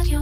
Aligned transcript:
רדיו. 0.00 0.20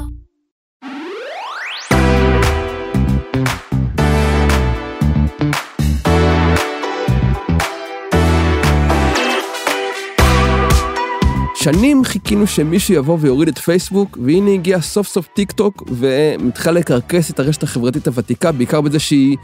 שנים 11.55 12.05
חיכינו 12.05 12.46
שמישהו 12.46 12.95
יבוא 12.95 13.18
ויוריד 13.21 13.48
את 13.48 13.59
פייסבוק, 13.59 14.18
והנה 14.23 14.50
הגיע 14.50 14.80
סוף 14.80 15.09
סוף 15.09 15.27
טיק 15.34 15.52
טוק, 15.52 15.82
ומתחילה 15.88 16.75
לקרקס 16.75 17.30
את 17.30 17.41
הרשת 17.41 17.62
החברתית 17.62 18.06
הוותיקה, 18.06 18.52
בעיקר 18.52 18.80
בזה 18.80 18.98
שהיא... 18.98 19.36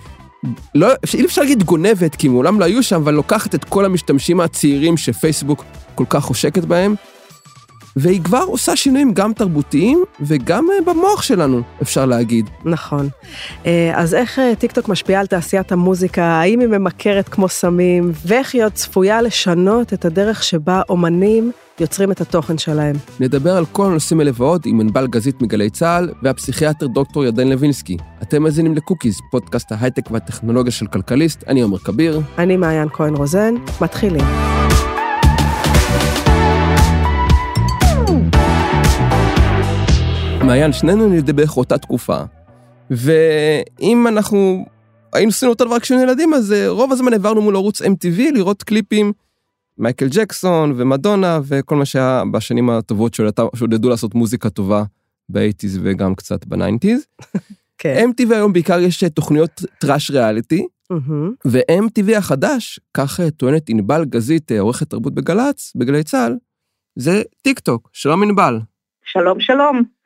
לא, 0.75 0.89
שאי 1.07 1.25
אפשר 1.25 1.43
להגיד 1.43 1.63
גונבת, 1.63 2.15
כי 2.15 2.29
מעולם 2.29 2.61
לא 2.61 2.65
היו 2.65 2.83
שם, 2.83 2.97
אבל 2.97 3.15
לוקחת 3.15 3.55
את 3.55 3.65
כל 3.65 3.85
המשתמשים 3.85 4.41
הצעירים 4.41 4.97
שפייסבוק 4.97 5.65
כל 5.95 6.05
כך 6.09 6.25
חושקת 6.25 6.65
בהם, 6.65 6.95
והיא 7.97 8.21
כבר 8.23 8.45
עושה 8.47 8.77
שינויים 8.77 9.15
גם 9.15 9.33
תרבותיים 9.33 10.05
וגם 10.21 10.67
אה, 10.71 10.93
במוח 10.93 11.23
שלנו, 11.23 11.63
אפשר 11.83 12.07
להגיד. 12.07 12.51
נכון. 12.65 13.09
אה, 13.67 13.93
אז 13.95 14.15
איך 14.15 14.39
אה, 14.39 14.53
טיקטוק 14.59 14.89
משפיעה 14.89 15.21
על 15.21 15.27
תעשיית 15.27 15.73
המוזיקה? 15.73 16.25
האם 16.25 16.61
היא 16.61 16.69
ממכרת 16.69 17.29
כמו 17.29 17.49
סמים? 17.49 18.13
ואיך 18.27 18.55
היא 18.55 18.65
עוד 18.65 18.73
צפויה 18.73 19.23
לשנות 19.23 19.93
את 19.93 20.05
הדרך 20.05 20.43
שבה 20.43 20.83
אומנים 20.89 21.53
יוצרים 21.81 22.13
את 22.13 22.21
התוכן 22.21 22.59
שלהם? 22.59 22.97
נדבר 23.21 23.57
על 23.57 23.67
כל 23.73 23.87
הנושאים 23.87 24.21
האלה 24.21 24.31
ועוד 24.35 24.63
עם 24.67 24.81
ענבל 24.81 25.07
גזית 25.07 25.43
מגלי 25.43 25.71
צה"ל 25.71 26.11
והפסיכיאטר 26.23 26.87
דוקטור 26.87 27.25
ירדן 27.25 27.49
לוינסקי. 27.49 27.97
אתם 28.23 28.43
מאזינים 28.43 28.75
לקוקיז, 28.75 29.19
פודקאסט 29.31 29.73
ההייטק 29.73 30.11
והטכנולוגיה 30.11 30.73
של 30.73 30.87
כלכליסט, 30.87 31.45
אני 31.49 31.61
עומר 31.61 31.79
כביר. 31.79 32.21
אני 32.39 32.57
מעיין 32.57 32.89
כהן 32.93 33.15
רוזן, 33.15 33.55
מתחילים. 33.81 34.60
מעיין, 40.51 40.73
שנינו 40.73 41.09
נדבר 41.09 41.33
בערך 41.33 41.57
אותה 41.57 41.79
תקופה. 41.79 42.23
ואם 42.91 44.07
אנחנו 44.09 44.67
היינו 45.13 45.29
עושים 45.29 45.49
אותו 45.49 45.65
דבר 45.65 45.81
כשהיינו 45.81 46.05
ילדים, 46.05 46.35
אז 46.35 46.53
אה, 46.53 46.69
רוב 46.69 46.93
הזמן 46.93 47.13
העברנו 47.13 47.43
מול 47.43 47.57
ערוץ 47.57 47.83
MTV 47.83 48.33
לראות 48.35 48.63
קליפים, 48.63 49.13
מייקל 49.79 50.07
ג'קסון 50.11 50.73
ומדונה 50.77 51.41
וכל 51.45 51.77
מה 51.77 51.85
שהיה 51.85 52.23
בשנים 52.33 52.71
הטובות 52.71 53.15
שעוד 53.15 53.73
ידעו 53.73 53.91
לעשות 53.91 54.15
מוזיקה 54.15 54.51
טובה 54.51 54.83
באייטיז 55.29 55.81
וגם 55.83 56.15
קצת 56.15 56.45
בניינטיז. 56.47 57.07
כן. 57.79 58.11
MTV 58.11 58.35
היום 58.35 58.53
בעיקר 58.53 58.81
יש 58.81 59.05
אה, 59.05 59.11
תוכניות 59.11 59.63
טראש 59.79 60.11
ריאליטי. 60.11 60.67
ו-MTV 61.47 62.17
החדש, 62.17 62.81
כך 62.95 63.21
אה, 63.21 63.31
טוענת 63.31 63.69
ענבל 63.69 64.05
גזית, 64.05 64.53
עורכת 64.53 64.91
תרבות 64.91 65.15
בגל"צ, 65.15 65.73
בגלי 65.77 66.03
צה"ל, 66.03 66.37
זה 66.97 67.23
טיק 67.43 67.59
טוק. 67.59 67.91
שלום 67.93 68.23
ענבל. 68.23 68.59
שלום 69.05 69.41
שלום. 69.41 70.00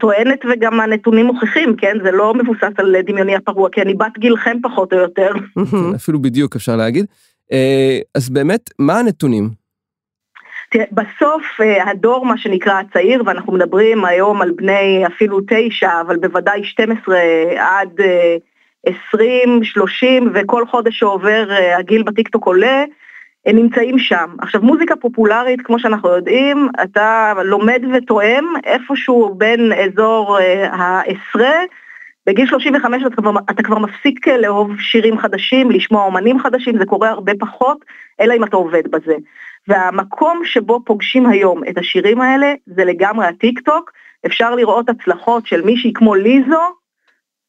טוענת 0.00 0.44
וגם 0.50 0.80
הנתונים 0.80 1.26
מוכיחים, 1.26 1.76
כן? 1.76 1.96
זה 2.04 2.10
לא 2.10 2.34
מבוסס 2.34 2.72
על 2.78 2.96
דמיוני 3.02 3.36
הפרוע, 3.36 3.68
כי 3.72 3.82
אני 3.82 3.94
בת 3.94 4.18
גילכם 4.18 4.56
פחות 4.62 4.92
או 4.92 4.98
יותר. 4.98 5.32
אפילו 5.96 6.22
בדיוק 6.22 6.56
אפשר 6.56 6.76
להגיד. 6.76 7.06
אה, 7.52 7.98
אז 8.14 8.30
באמת, 8.30 8.70
מה 8.78 8.98
הנתונים? 8.98 9.60
תראה, 10.70 10.84
בסוף 10.92 11.60
אה, 11.60 11.90
הדור, 11.90 12.26
מה 12.26 12.38
שנקרא 12.38 12.80
הצעיר, 12.80 13.22
ואנחנו 13.26 13.52
מדברים 13.52 14.04
היום 14.04 14.42
על 14.42 14.50
בני 14.50 15.06
אפילו 15.06 15.40
תשע, 15.48 16.00
אבל 16.00 16.16
בוודאי 16.16 16.64
12 16.64 17.18
עד 17.56 18.00
אה, 18.00 18.36
20, 18.86 19.64
30, 19.64 20.32
וכל 20.34 20.66
חודש 20.66 20.98
שעובר 20.98 21.50
אה, 21.50 21.78
הגיל 21.78 22.02
בטיקטוק 22.02 22.46
עולה, 22.46 22.84
הם 23.46 23.56
נמצאים 23.56 23.98
שם. 23.98 24.34
עכשיו 24.38 24.62
מוזיקה 24.62 24.96
פופולרית, 24.96 25.60
כמו 25.62 25.78
שאנחנו 25.78 26.08
יודעים, 26.08 26.68
אתה 26.82 27.32
לומד 27.44 27.82
ותואם 27.94 28.44
איפשהו 28.64 29.34
בין 29.34 29.72
אזור 29.72 30.38
אה, 30.40 30.68
העשרה, 30.72 31.54
בגיל 32.26 32.46
35 32.46 33.02
אתה 33.06 33.16
כבר, 33.16 33.30
אתה 33.50 33.62
כבר 33.62 33.78
מפסיק 33.78 34.28
אה, 34.28 34.38
לאהוב 34.38 34.80
שירים 34.80 35.18
חדשים, 35.18 35.70
לשמוע 35.70 36.04
אומנים 36.04 36.38
חדשים, 36.38 36.78
זה 36.78 36.86
קורה 36.86 37.10
הרבה 37.10 37.32
פחות, 37.40 37.78
אלא 38.20 38.34
אם 38.34 38.44
אתה 38.44 38.56
עובד 38.56 38.90
בזה. 38.90 39.14
והמקום 39.68 40.40
שבו 40.44 40.80
פוגשים 40.84 41.26
היום 41.26 41.62
את 41.70 41.78
השירים 41.78 42.20
האלה 42.20 42.54
זה 42.66 42.84
לגמרי 42.84 43.26
הטיק 43.26 43.60
טוק, 43.60 43.90
אפשר 44.26 44.54
לראות 44.54 44.88
הצלחות 44.88 45.46
של 45.46 45.62
מישהי 45.62 45.92
כמו 45.92 46.14
ליזו 46.14 46.79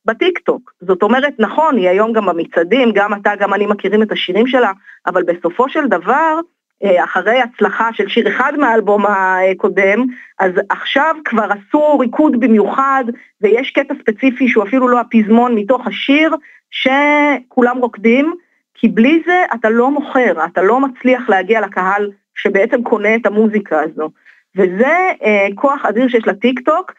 בטיק 0.06 0.40
טוק. 0.40 0.74
זאת 0.82 1.04
אומרת, 1.04 1.34
נכון, 1.40 1.78
היא 1.78 1.90
היום 1.90 2.14
גם 2.14 2.26
במצעדים, 2.26 2.92
גם 2.94 3.14
אתה, 3.14 3.36
גם 3.36 3.54
אני 3.54 3.66
מכירים 3.66 4.04
את 4.04 4.12
השירים 4.12 4.48
שלה, 4.48 4.72
אבל 5.08 5.24
בסופו 5.24 5.70
של 5.70 5.88
דבר, 5.88 6.40
אה, 6.84 7.04
אחרי 7.04 7.42
הצלחה 7.42 7.90
של 7.94 8.08
שיר 8.08 8.28
אחד 8.28 8.54
מהאלבום 8.58 9.06
הקודם, 9.06 10.06
אז 10.40 10.52
עכשיו 10.70 11.16
כבר 11.26 11.48
עשו 11.52 12.00
ריקוד 12.00 12.40
במיוחד, 12.40 13.04
ויש 13.42 13.72
קטע 13.72 13.94
ספציפי 14.02 14.48
שהוא 14.48 14.64
אפילו 14.64 14.88
לא 14.88 15.00
הפזמון 15.00 15.56
מתוך 15.56 15.88
השיר, 15.88 16.36
שכולם 16.72 17.78
רוקדים, 17.78 18.34
כי 18.74 18.88
בלי 18.88 19.22
זה 19.26 19.44
אתה 19.54 19.70
לא 19.70 19.92
מוכר, 19.92 20.46
אתה 20.46 20.62
לא 20.62 20.80
מצליח 20.80 21.30
להגיע 21.30 21.62
לקהל 21.62 22.12
שבעצם 22.36 22.84
קונה 22.84 23.16
את 23.16 23.26
המוזיקה 23.26 23.82
הזו. 23.82 24.10
וזה 24.56 25.12
אה, 25.24 25.48
כוח 25.56 25.86
אדיר 25.86 26.08
שיש 26.08 26.28
לטיק 26.28 26.60
טוק, 26.60 26.92
אה, 26.92 26.96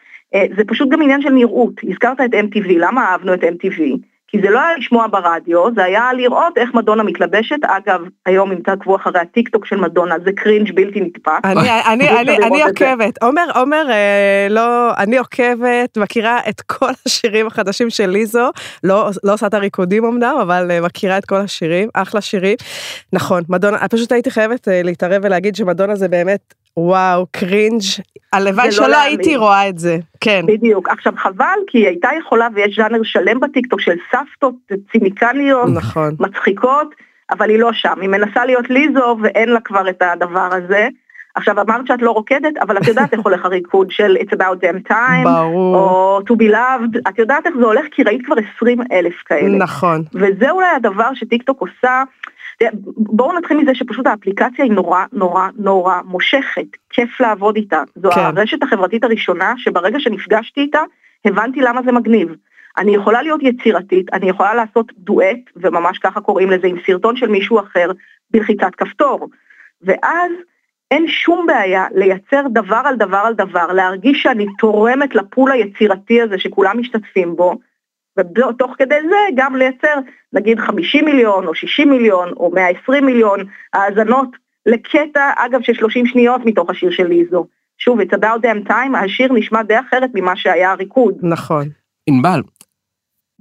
זה 0.57 0.63
פשוט 0.67 0.89
גם 0.89 1.01
עניין 1.01 1.21
של 1.21 1.29
נראות. 1.29 1.73
הזכרת 1.89 2.21
את 2.21 2.33
MTV, 2.33 2.67
למה 2.77 3.05
אהבנו 3.05 3.33
את 3.33 3.43
MTV? 3.43 3.81
כי 4.33 4.41
זה 4.41 4.49
לא 4.49 4.59
היה 4.59 4.77
לשמוע 4.77 5.07
ברדיו, 5.07 5.75
זה 5.75 5.83
היה 5.83 6.13
לראות 6.13 6.57
איך 6.57 6.73
מדונה 6.73 7.03
מתלבשת. 7.03 7.59
אגב, 7.63 8.01
היום 8.25 8.51
אם 8.51 8.59
תעקבו 8.59 8.95
אחרי 8.95 9.19
הטיק 9.19 9.49
טוק 9.49 9.65
של 9.65 9.75
מדונה, 9.75 10.15
זה 10.25 10.31
קרינג' 10.31 10.75
בלתי 10.75 11.01
נתפס. 11.01 11.31
אני. 11.43 12.63
עוקבת, 12.63 13.23
עומר, 13.23 13.45
עומר, 13.55 13.89
אה, 13.89 14.47
לא, 14.49 14.91
אני 14.97 15.17
עוקבת, 15.17 15.97
מכירה 15.97 16.39
את 16.49 16.61
כל 16.61 16.89
השירים 17.05 17.47
החדשים 17.47 17.89
של 17.89 18.09
ליזו, 18.09 18.49
לא, 18.83 19.09
לא 19.23 19.33
עושה 19.33 19.47
את 19.47 19.53
הריקודים 19.53 20.05
אמנם, 20.05 20.35
אבל 20.41 20.71
אה, 20.71 20.81
מכירה 20.81 21.17
את 21.17 21.25
כל 21.25 21.37
השירים, 21.37 21.89
אחלה 21.93 22.21
שירים. 22.21 22.55
נכון, 23.13 23.43
מדונה, 23.49 23.87
פשוט 23.87 24.11
הייתי 24.11 24.31
חייבת 24.31 24.67
אה, 24.67 24.81
להתערב 24.83 25.21
ולהגיד 25.23 25.55
שמדונה 25.55 25.95
זה 25.95 26.07
באמת, 26.07 26.53
וואו, 26.77 27.25
קרינג', 27.31 27.81
הלוואי 28.33 28.65
לא 28.65 28.71
שלא 28.71 28.97
הייתי 29.01 29.23
להאמין. 29.23 29.39
רואה 29.39 29.69
את 29.69 29.79
זה, 29.79 29.97
כן. 30.21 30.45
בדיוק. 30.47 30.89
עכשיו 30.89 31.13
חבל, 31.17 31.59
כי 31.67 31.77
היא 31.77 31.87
הייתה 31.87 32.09
יכולה, 32.19 32.47
ויש 32.55 32.75
ז'אנר 32.75 33.03
שלם 33.03 33.39
בטיקטוק 33.39 33.81
של 33.81 33.95
סבתות 34.11 34.55
ציניקניות, 34.91 35.69
נכון. 35.73 36.15
מצחיקות, 36.19 36.95
אבל 37.31 37.49
היא 37.49 37.59
לא 37.59 37.73
שם. 37.73 38.01
היא 38.01 38.09
מנסה 38.09 38.45
להיות 38.45 38.69
ליזו 38.69 39.17
ואין 39.21 39.49
לה 39.49 39.59
כבר 39.59 39.89
את 39.89 40.01
הדבר 40.01 40.49
הזה. 40.51 40.87
עכשיו 41.35 41.61
אמרת 41.61 41.87
שאת 41.87 42.01
לא 42.01 42.11
רוקדת, 42.11 42.57
אבל 42.61 42.77
את 42.77 42.87
יודעת 42.87 43.13
איך 43.13 43.21
הולך 43.21 43.45
הריקוד 43.45 43.91
של 43.91 44.17
It's 44.19 44.33
about 44.35 44.63
damn 44.63 44.91
time, 44.91 45.23
ברור. 45.23 45.75
או 45.75 46.19
To 46.29 46.33
be 46.33 46.51
loved, 46.53 47.09
את 47.09 47.19
יודעת 47.19 47.45
איך 47.45 47.55
זה 47.59 47.65
הולך 47.65 47.85
כי 47.91 48.03
ראית 48.03 48.25
כבר 48.25 48.35
20 48.57 48.79
אלף 48.91 49.13
כאלה. 49.25 49.57
נכון. 49.57 50.03
וזה 50.13 50.49
אולי 50.49 50.67
הדבר 50.75 51.13
שטיקטוק 51.13 51.61
עושה, 51.61 52.03
בואו 52.97 53.37
נתחיל 53.37 53.57
מזה 53.57 53.75
שפשוט 53.75 54.07
האפליקציה 54.07 54.65
היא 54.65 54.71
נורא 54.71 55.05
נורא 55.13 55.47
נורא 55.55 56.01
מושכת, 56.05 56.67
כיף 56.89 57.21
לעבוד 57.21 57.55
איתה. 57.55 57.83
זו 57.95 58.11
כן. 58.11 58.21
הרשת 58.21 58.63
החברתית 58.63 59.03
הראשונה 59.03 59.53
שברגע 59.57 59.99
שנפגשתי 59.99 60.61
איתה, 60.61 60.81
הבנתי 61.25 61.61
למה 61.61 61.81
זה 61.85 61.91
מגניב. 61.91 62.35
אני 62.77 62.95
יכולה 62.95 63.21
להיות 63.21 63.43
יצירתית, 63.43 64.13
אני 64.13 64.29
יכולה 64.29 64.53
לעשות 64.53 64.91
דואט, 64.97 65.39
וממש 65.55 65.99
ככה 65.99 66.21
קוראים 66.21 66.49
לזה, 66.49 66.67
עם 66.67 66.77
סרטון 66.85 67.15
של 67.15 67.27
מישהו 67.27 67.59
אחר, 67.59 67.91
בלחיצת 68.31 68.75
כפתור. 68.77 69.29
ואז 69.81 70.31
אין 70.91 71.07
שום 71.07 71.45
בעיה 71.47 71.85
לייצר 71.95 72.41
דבר 72.53 72.81
על 72.85 72.95
דבר 72.95 73.17
על 73.17 73.33
דבר, 73.33 73.67
להרגיש 73.73 74.23
שאני 74.23 74.45
תורמת 74.59 75.15
לפול 75.15 75.51
היצירתי 75.51 76.21
הזה 76.21 76.39
שכולם 76.39 76.79
משתתפים 76.79 77.35
בו, 77.35 77.55
ותוך 78.19 78.71
כדי 78.77 79.01
זה 79.09 79.17
גם 79.35 79.55
לייצר 79.55 79.95
נגיד 80.33 80.59
50 80.59 81.05
מיליון 81.05 81.47
או 81.47 81.55
60 81.55 81.89
מיליון 81.89 82.29
או 82.37 82.51
120 82.53 83.05
מיליון 83.05 83.39
האזנות 83.73 84.29
לקטע, 84.65 85.31
אגב, 85.35 85.61
של 85.61 85.73
30 85.73 86.07
שניות 86.07 86.41
מתוך 86.45 86.69
השיר 86.69 86.91
של 86.91 87.07
ליזו. 87.07 87.45
שוב, 87.77 87.99
It's 87.99 88.13
about 88.13 88.43
damn 88.43 88.69
time, 88.69 88.97
השיר 88.97 89.33
נשמע 89.33 89.63
די 89.63 89.79
אחרת 89.79 90.09
ממה 90.13 90.35
שהיה 90.35 90.71
הריקוד. 90.71 91.17
נכון. 91.21 91.69
ענבל, 92.07 92.41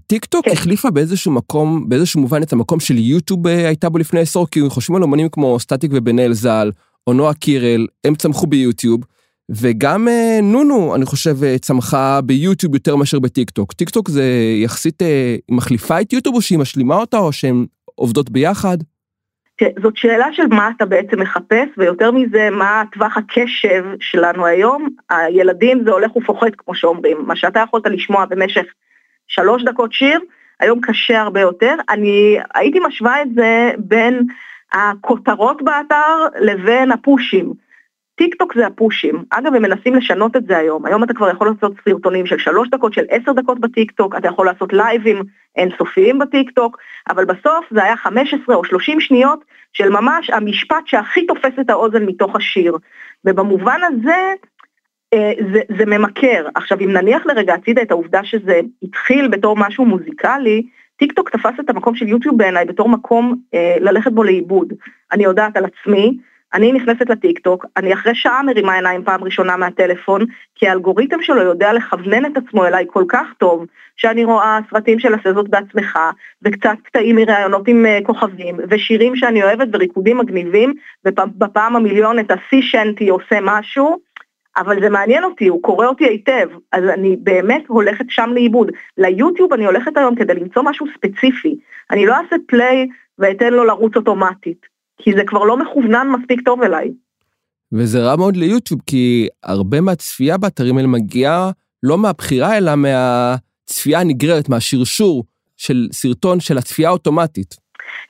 טיק 0.07 0.25
טוק 0.25 0.45
כן. 0.45 0.51
החליפה 0.53 0.91
באיזשהו 0.91 1.33
מקום, 1.33 1.89
באיזשהו 1.89 2.21
מובן 2.21 2.43
את 2.43 2.53
המקום 2.53 2.81
של 2.81 2.99
יוטיוב 2.99 3.47
אה, 3.47 3.67
הייתה 3.67 3.89
בו 3.89 3.99
לפני 3.99 4.21
עשור, 4.21 4.47
כי 4.51 4.61
חושבים 4.69 4.97
על 4.97 5.03
אומנים 5.03 5.29
כמו 5.29 5.61
סטטיק 5.61 5.91
ובן 5.95 6.19
אל 6.19 6.33
ז"ל, 6.33 6.71
או 7.07 7.13
נועה 7.13 7.35
קירל, 7.35 7.87
הם 8.05 8.15
צמחו 8.15 8.47
ביוטיוב, 8.47 9.01
וגם 9.51 10.09
אה, 10.09 10.39
נונו, 10.43 10.95
אני 10.95 11.05
חושב, 11.05 11.45
אה, 11.45 11.59
צמחה 11.59 12.21
ביוטיוב 12.25 12.75
יותר 12.75 12.97
מאשר 12.97 13.19
בטיק 13.19 13.51
טוק. 13.51 13.73
טיק 13.73 13.91
טוק 13.91 14.09
זה 14.09 14.25
יחסית, 14.65 15.03
אה, 15.03 15.37
מחליפה 15.51 16.01
את 16.01 16.13
יוטיוב, 16.13 16.35
או 16.35 16.43
שהיא 16.43 16.59
משלימה 16.59 16.95
אותה, 16.95 17.19
או 17.19 17.33
שהן 17.33 17.67
עובדות 17.95 18.31
ביחד? 18.31 18.77
תראה, 19.59 19.71
זאת 19.83 19.97
שאלה 19.97 20.27
של 20.33 20.47
מה 20.47 20.71
אתה 20.77 20.87
בעצם 20.87 21.21
מחפש, 21.21 21.69
ויותר 21.79 22.11
מזה, 22.11 22.51
מה 22.51 22.83
טווח 22.93 23.17
הקשב 23.17 23.85
שלנו 24.01 24.47
היום. 24.47 24.89
הילדים 25.11 25.83
זה 25.85 25.91
הולך 25.91 26.17
ופוחת, 26.17 26.55
כמו 26.57 26.75
שאומרים. 26.75 27.19
מה 27.27 27.37
שאתה 27.37 27.61
יכולת 27.61 27.87
לשמוע 27.87 28.25
במשך 28.25 28.65
שלוש 29.29 29.63
דקות 29.65 29.93
שיר, 29.93 30.21
היום 30.61 30.81
קשה 30.81 31.21
הרבה 31.21 31.41
יותר. 31.41 31.75
אני 31.89 32.39
הייתי 32.55 32.79
משווה 32.89 33.23
את 33.23 33.29
זה 33.35 33.71
בין 33.79 34.27
הכותרות 34.73 35.63
באתר 35.63 36.27
לבין 36.41 36.93
הפושים. 36.93 37.53
טיק 38.15 38.35
טוק 38.35 38.55
זה 38.57 38.67
הפושים. 38.67 39.25
אגב, 39.31 39.55
הם 39.55 39.63
מנסים 39.63 39.95
לשנות 39.95 40.37
את 40.37 40.47
זה 40.47 40.59
היום. 40.59 40.87
היום 40.87 41.05
אתה 41.05 41.15
כבר 41.15 41.31
יכול 41.31 41.47
לעשות 41.47 41.73
סרטונים 41.85 42.27
של 42.27 42.39
שלוש 42.39 42.69
דקות, 42.69 42.93
של 42.93 43.05
עשר 43.11 43.33
דקות 43.33 43.61
בטיק 43.61 43.91
טוק, 43.91 44.17
אתה 44.17 44.29
יכול 44.29 44.47
לעשות 44.47 44.73
לייבים 44.73 45.23
אינסופיים 45.57 46.19
בטיק 46.19 46.51
טוק, 46.51 46.79
אבל 47.09 47.25
בסוף 47.25 47.65
זה 47.71 47.85
היה 47.85 47.97
15 47.97 48.57
או 48.57 48.65
30 48.65 49.01
שניות 49.01 49.45
של 49.73 49.89
ממש 49.89 50.31
המשפט 50.31 50.87
שהכי 50.87 51.27
תופס 51.27 51.59
את 51.61 51.71
האוזן 51.71 52.07
מתוך 52.07 52.37
השיר. 52.37 52.77
ובמובן 53.25 53.81
הזה, 53.85 54.35
אה, 55.15 55.33
זה, 55.53 55.61
זה 55.79 55.87
ממכר. 55.87 56.47
עכשיו, 56.55 56.81
אם 56.81 56.93
נניח 56.93 57.27
לרגע 57.27 57.55
הצידה 57.55 57.83
את 57.83 57.91
העובדה 57.91 58.25
שזה 58.25 58.61
התחיל 58.83 59.29
בתור 59.29 59.57
משהו 59.57 59.85
מוזיקלי, 59.85 60.63
טיק 60.97 61.13
טוק 61.13 61.31
תפס 61.31 61.61
את 61.61 61.71
המקום 61.71 61.95
של 61.95 62.09
יוטיוב 62.09 62.39
בעיניי 62.39 62.65
בתור 62.65 62.89
מקום 62.89 63.37
אה, 63.55 63.77
ללכת 63.81 64.13
בו 64.13 64.25
לאיבוד. 64.25 64.73
אני 65.13 65.25
יודעת 65.25 65.57
על 65.57 65.65
עצמי, 65.65 66.19
אני 66.55 66.73
נכנסת 66.73 67.11
לטיק 67.11 67.39
טוק, 67.39 67.67
אני 67.77 67.95
אחרי 67.95 68.15
שעה 68.15 68.43
מרימה 68.43 68.75
עיניים 68.75 69.05
פעם 69.05 69.25
ראשונה 69.25 69.57
מהטלפון, 69.57 70.25
כי 70.55 70.69
האלגוריתם 70.69 71.23
שלו 71.23 71.43
יודע 71.43 71.73
לכוונן 71.73 72.27
את 72.27 72.37
עצמו 72.37 72.67
אליי 72.67 72.85
כל 72.89 73.05
כך 73.09 73.27
טוב, 73.39 73.67
שאני 73.97 74.25
רואה 74.25 74.59
סרטים 74.71 74.99
של 74.99 75.15
עשה 75.15 75.33
זאת 75.33 75.49
בעצמך, 75.49 75.99
וקצת 76.43 76.77
קטעים 76.85 77.17
מראיונות 77.17 77.69
עם 77.69 77.87
uh, 77.87 78.07
כוכבים, 78.07 78.57
ושירים 78.71 79.17
שאני 79.17 79.43
אוהבת 79.43 79.69
וריקודים 79.73 80.19
מגניבים, 80.19 80.75
ובפעם 81.05 81.77
המיליון 81.77 82.19
את 82.19 82.31
השיא 82.31 82.63
שנטי 82.63 83.09
עושה 83.09 83.39
משהו, 83.43 83.99
אבל 84.57 84.81
זה 84.81 84.91
מעניין 84.91 85.25
אותי, 85.25 85.49
הוא 85.49 85.63
קורא 85.63 85.87
אותי 85.87 86.05
היטב, 86.05 86.49
אז 86.73 86.85
אני 86.85 87.17
באמת 87.17 87.65
הולכת 87.69 88.05
שם 88.09 88.31
לאיבוד. 88.35 88.71
ליוטיוב 88.99 89.53
אני 89.53 89.67
הולכת 89.67 89.97
היום 89.97 90.15
כדי 90.15 90.35
למצוא 90.35 90.63
משהו 90.63 90.87
ספציפי. 90.95 91.57
אני 91.91 92.07
לא 92.07 92.15
אעשה 92.15 92.37
פליי 92.47 92.89
ואתן 93.19 93.53
לו 93.53 93.65
לרוץ 93.65 93.97
אוטומטית. 93.97 94.72
כי 95.03 95.13
זה 95.13 95.23
כבר 95.27 95.45
לא 95.45 95.57
מכוונן 95.57 96.09
מספיק 96.19 96.41
טוב 96.41 96.63
אליי. 96.63 96.91
וזה 97.73 98.03
רע 98.03 98.17
מאוד 98.17 98.37
ליוטיוב, 98.37 98.81
כי 98.87 99.29
הרבה 99.43 99.81
מהצפייה 99.81 100.39
באתרים 100.39 100.77
האלה 100.77 100.89
מגיעה 100.89 101.51
לא 101.83 101.99
מהבחירה, 101.99 102.57
אלא 102.57 102.73
מהצפייה 102.75 104.01
הנגררת, 104.01 104.49
מהשרשור 104.49 105.25
של 105.57 105.89
סרטון 105.93 106.41
של 106.41 106.59
הצפייה 106.59 106.89
האוטומטית. 106.89 107.55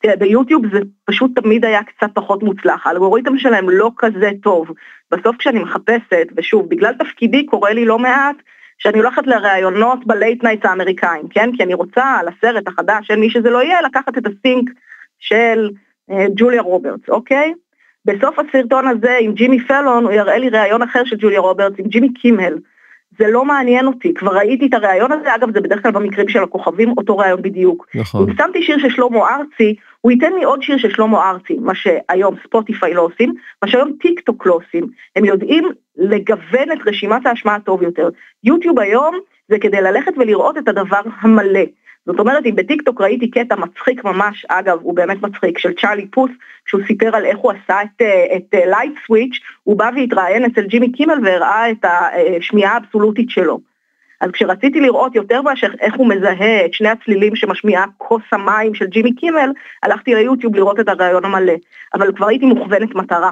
תראה, 0.02 0.16
ביוטיוב 0.16 0.62
זה 0.72 0.80
פשוט 1.04 1.30
תמיד 1.34 1.64
היה 1.64 1.80
קצת 1.82 2.10
פחות 2.14 2.42
מוצלח, 2.42 2.86
האלגוריתם 2.86 3.38
שלהם 3.38 3.70
לא 3.70 3.90
כזה 3.96 4.30
טוב. 4.42 4.68
בסוף 5.10 5.36
כשאני 5.36 5.60
מחפשת, 5.60 6.26
ושוב, 6.36 6.68
בגלל 6.68 6.94
תפקידי 6.98 7.46
קורה 7.46 7.72
לי 7.72 7.84
לא 7.84 7.98
מעט, 7.98 8.36
שאני 8.78 8.98
הולכת 8.98 9.26
לראיונות 9.26 10.06
ב 10.06 10.14
late 10.14 10.44
nights 10.44 10.66
האמריקאים, 10.66 11.28
כן? 11.28 11.50
כי 11.56 11.62
אני 11.62 11.74
רוצה 11.74 12.04
על 12.20 12.28
הסרט 12.28 12.68
החדש 12.68 13.06
של 13.06 13.16
מי 13.16 13.30
שזה 13.30 13.50
לא 13.50 13.62
יהיה, 13.62 13.82
לקחת 13.82 14.18
את 14.18 14.26
הסינק 14.26 14.70
של 15.18 15.70
ג'וליה 16.36 16.62
רוברטס, 16.62 17.08
אוקיי? 17.08 17.52
בסוף 18.04 18.38
הסרטון 18.38 18.86
הזה 18.86 19.16
עם 19.20 19.32
ג'ימי 19.32 19.60
פלון 19.60 20.04
הוא 20.04 20.12
יראה 20.12 20.38
לי 20.38 20.48
ראיון 20.48 20.82
אחר 20.82 21.04
של 21.04 21.16
ג'וליה 21.18 21.40
רוברטס 21.40 21.78
עם 21.78 21.86
ג'ימי 21.86 22.12
קימל. 22.12 22.54
זה 23.18 23.26
לא 23.28 23.44
מעניין 23.44 23.86
אותי, 23.86 24.14
כבר 24.14 24.36
ראיתי 24.36 24.66
את 24.66 24.74
הראיון 24.74 25.12
הזה, 25.12 25.34
אגב 25.34 25.54
זה 25.54 25.60
בדרך 25.60 25.82
כלל 25.82 25.90
במקרים 25.92 26.28
של 26.28 26.42
הכוכבים 26.42 26.94
אותו 26.96 27.18
ראיון 27.18 27.42
בדיוק. 27.42 27.86
נכון. 27.94 28.30
אם 28.30 28.36
שמתי 28.36 28.62
שיר 28.62 28.78
של 28.78 28.90
שלמה 28.90 29.36
ארצי, 29.36 29.74
הוא 30.00 30.12
ייתן 30.12 30.32
לי 30.32 30.44
עוד 30.44 30.62
שיר 30.62 30.78
של 30.78 30.90
שלמה 30.90 31.30
ארצי, 31.30 31.56
מה 31.60 31.72
שהיום 31.74 32.34
ספוטיפיי 32.46 32.94
לא 32.94 33.02
עושים, 33.02 33.34
מה 33.62 33.68
שהיום 33.68 33.92
טיק 34.00 34.20
טוק 34.20 34.46
לא 34.46 34.54
עושים. 34.54 34.86
הם 35.16 35.24
יודעים 35.24 35.64
לגוון 35.96 36.72
את 36.72 36.78
רשימת 36.86 37.26
ההשמעה 37.26 37.60
טוב 37.60 37.82
יותר. 37.82 38.08
יוטיוב 38.44 38.78
היום 38.78 39.18
זה 39.48 39.58
כדי 39.58 39.80
ללכת 39.80 40.12
ולראות 40.16 40.58
את 40.58 40.68
הדבר 40.68 41.00
המלא. 41.20 41.64
זאת 42.06 42.18
אומרת, 42.18 42.46
אם 42.46 42.56
בטיקטוק 42.56 43.00
ראיתי 43.00 43.30
קטע 43.30 43.56
מצחיק 43.56 44.04
ממש, 44.04 44.46
אגב, 44.48 44.78
הוא 44.82 44.94
באמת 44.94 45.22
מצחיק, 45.22 45.58
של 45.58 45.72
צ'ארלי 45.80 46.06
פוס, 46.06 46.30
כשהוא 46.64 46.80
סיפר 46.86 47.16
על 47.16 47.24
איך 47.24 47.38
הוא 47.38 47.52
עשה 47.52 47.82
את, 47.82 48.02
אה, 48.02 48.36
את 48.36 48.54
Light 48.54 48.92
אה, 48.96 49.02
Switch, 49.06 49.40
הוא 49.62 49.78
בא 49.78 49.90
והתראיין 49.96 50.44
אצל 50.44 50.62
ג'ימי 50.66 50.92
קימל 50.92 51.18
והראה 51.24 51.70
את 51.70 51.84
השמיעה 51.84 52.74
האבסולוטית 52.74 53.30
שלו. 53.30 53.60
אז 54.20 54.30
כשרציתי 54.30 54.80
לראות 54.80 55.14
יותר 55.14 55.42
מאשר 55.42 55.68
איך 55.80 55.94
הוא 55.94 56.08
מזהה 56.08 56.64
את 56.64 56.74
שני 56.74 56.88
הצלילים 56.88 57.36
שמשמיעה 57.36 57.84
כוס 57.98 58.22
המים 58.32 58.74
של 58.74 58.86
ג'ימי 58.86 59.14
קימל, 59.14 59.52
הלכתי 59.82 60.14
ליוטיוב 60.14 60.56
לראות 60.56 60.80
את 60.80 60.88
הרעיון 60.88 61.24
המלא. 61.24 61.52
אבל 61.94 62.12
כבר 62.16 62.28
הייתי 62.28 62.46
מוכוונת 62.46 62.94
מטרה. 62.94 63.30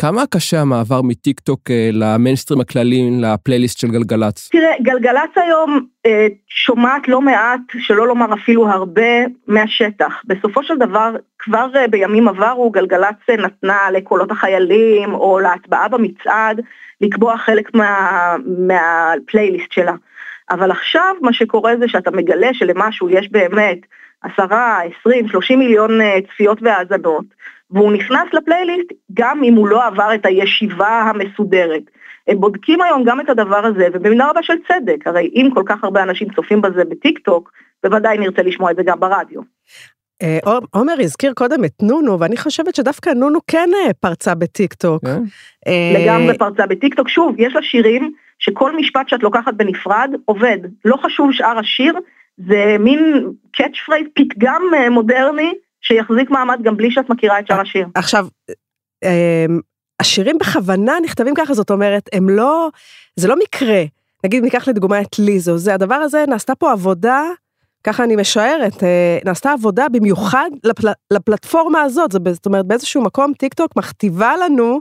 כמה 0.00 0.22
קשה 0.26 0.60
המעבר 0.60 1.02
מטיק 1.02 1.40
טוק 1.40 1.60
אה, 1.70 1.90
למיינסטרים 1.92 2.60
הכללי, 2.60 3.10
לפלייליסט 3.20 3.78
של 3.78 3.88
גלגלצ? 3.88 4.48
תראה, 4.48 4.72
גלגלצ 4.82 5.30
היום 5.36 5.86
אה, 6.06 6.26
שומעת 6.48 7.08
לא 7.08 7.20
מעט, 7.20 7.60
שלא 7.78 8.08
לומר 8.08 8.34
אפילו 8.34 8.68
הרבה, 8.68 9.24
מהשטח. 9.46 10.22
בסופו 10.24 10.62
של 10.62 10.78
דבר, 10.78 11.16
כבר 11.38 11.66
אה, 11.76 11.88
בימים 11.88 12.28
עברו 12.28 12.70
גלגלצ 12.70 13.16
נתנה 13.38 13.90
לקולות 13.92 14.30
החיילים 14.30 15.14
או 15.14 15.40
להצבעה 15.40 15.88
במצעד 15.88 16.60
לקבוע 17.00 17.36
חלק 17.36 17.74
מה, 17.74 18.36
מהפלייליסט 18.66 19.72
שלה. 19.72 19.94
אבל 20.50 20.70
עכשיו 20.70 21.14
מה 21.22 21.32
שקורה 21.32 21.72
זה 21.80 21.88
שאתה 21.88 22.10
מגלה 22.10 22.54
שלמשהו 22.54 23.10
יש 23.10 23.28
באמת 23.30 23.78
עשרה, 24.22 24.80
עשרים, 24.82 25.28
שלושים 25.28 25.58
מיליון 25.58 25.90
צפיות 26.28 26.58
והאזנות. 26.62 27.24
והוא 27.70 27.92
נכנס 27.92 28.28
לפלייליסט 28.32 28.92
גם 29.14 29.42
אם 29.44 29.54
הוא 29.54 29.68
לא 29.68 29.86
עבר 29.86 30.14
את 30.14 30.26
הישיבה 30.26 31.00
המסודרת. 31.00 31.82
הם 32.28 32.40
בודקים 32.40 32.80
היום 32.80 33.04
גם 33.04 33.20
את 33.20 33.30
הדבר 33.30 33.66
הזה, 33.66 33.88
ובמידה 33.92 34.30
רבה 34.30 34.42
של 34.42 34.54
צדק, 34.68 35.06
הרי 35.06 35.30
אם 35.34 35.48
כל 35.54 35.62
כך 35.66 35.84
הרבה 35.84 36.02
אנשים 36.02 36.28
צופים 36.36 36.62
בזה 36.62 36.84
בטיק 36.84 37.18
טוק, 37.18 37.52
בוודאי 37.82 38.18
נרצה 38.18 38.42
לשמוע 38.42 38.70
את 38.70 38.76
זה 38.76 38.82
גם 38.82 39.00
ברדיו. 39.00 39.40
אה, 40.22 40.38
עומר 40.70 40.94
הזכיר 41.00 41.32
קודם 41.32 41.64
את 41.64 41.82
נונו, 41.82 42.20
ואני 42.20 42.36
חושבת 42.36 42.74
שדווקא 42.74 43.10
נונו 43.10 43.38
כן 43.46 43.68
אה, 43.74 43.92
פרצה 44.00 44.34
בטיק 44.34 44.74
טוק. 44.74 45.04
כן. 45.04 45.22
אה, 45.66 45.92
לגמרי 45.94 46.38
פרצה 46.38 46.66
בטיק 46.66 46.94
טוק. 46.94 47.08
שוב, 47.08 47.34
יש 47.38 47.54
לה 47.54 47.62
שירים 47.62 48.12
שכל 48.38 48.76
משפט 48.76 49.08
שאת 49.08 49.22
לוקחת 49.22 49.54
בנפרד 49.54 50.10
עובד. 50.24 50.58
לא 50.84 50.96
חשוב 50.96 51.32
שאר 51.32 51.58
השיר, 51.58 51.94
זה 52.48 52.76
מין 52.80 53.26
catch 53.52 53.78
phrase, 53.86 54.06
פתגם 54.14 54.62
מודרני, 54.90 55.52
שיחזיק 55.82 56.30
מעמד 56.30 56.58
גם 56.62 56.76
בלי 56.76 56.90
שאת 56.90 57.10
מכירה 57.10 57.38
את 57.38 57.46
שאר 57.46 57.60
השיר. 57.60 57.86
עכשיו, 57.94 58.26
אמ, 59.04 59.60
השירים 60.00 60.38
בכוונה 60.38 60.92
נכתבים 61.02 61.34
ככה, 61.34 61.54
זאת 61.54 61.70
אומרת, 61.70 62.08
הם 62.12 62.28
לא, 62.28 62.68
זה 63.16 63.28
לא 63.28 63.36
מקרה. 63.38 63.82
נגיד 64.24 64.44
ניקח 64.44 64.68
לדוגמה 64.68 65.00
את 65.00 65.18
ליזו, 65.18 65.58
זה 65.58 65.74
הדבר 65.74 65.94
הזה, 65.94 66.24
נעשתה 66.28 66.54
פה 66.54 66.72
עבודה, 66.72 67.22
ככה 67.84 68.04
אני 68.04 68.16
משערת, 68.16 68.82
אה, 68.82 69.18
נעשתה 69.24 69.52
עבודה 69.52 69.88
במיוחד 69.88 70.50
לפל, 70.64 70.88
לפלטפורמה 71.12 71.82
הזאת, 71.82 72.12
זאת 72.12 72.46
אומרת 72.46 72.66
באיזשהו 72.66 73.02
מקום 73.02 73.32
טיק 73.32 73.54
טוק 73.54 73.76
מכתיבה 73.76 74.36
לנו, 74.36 74.80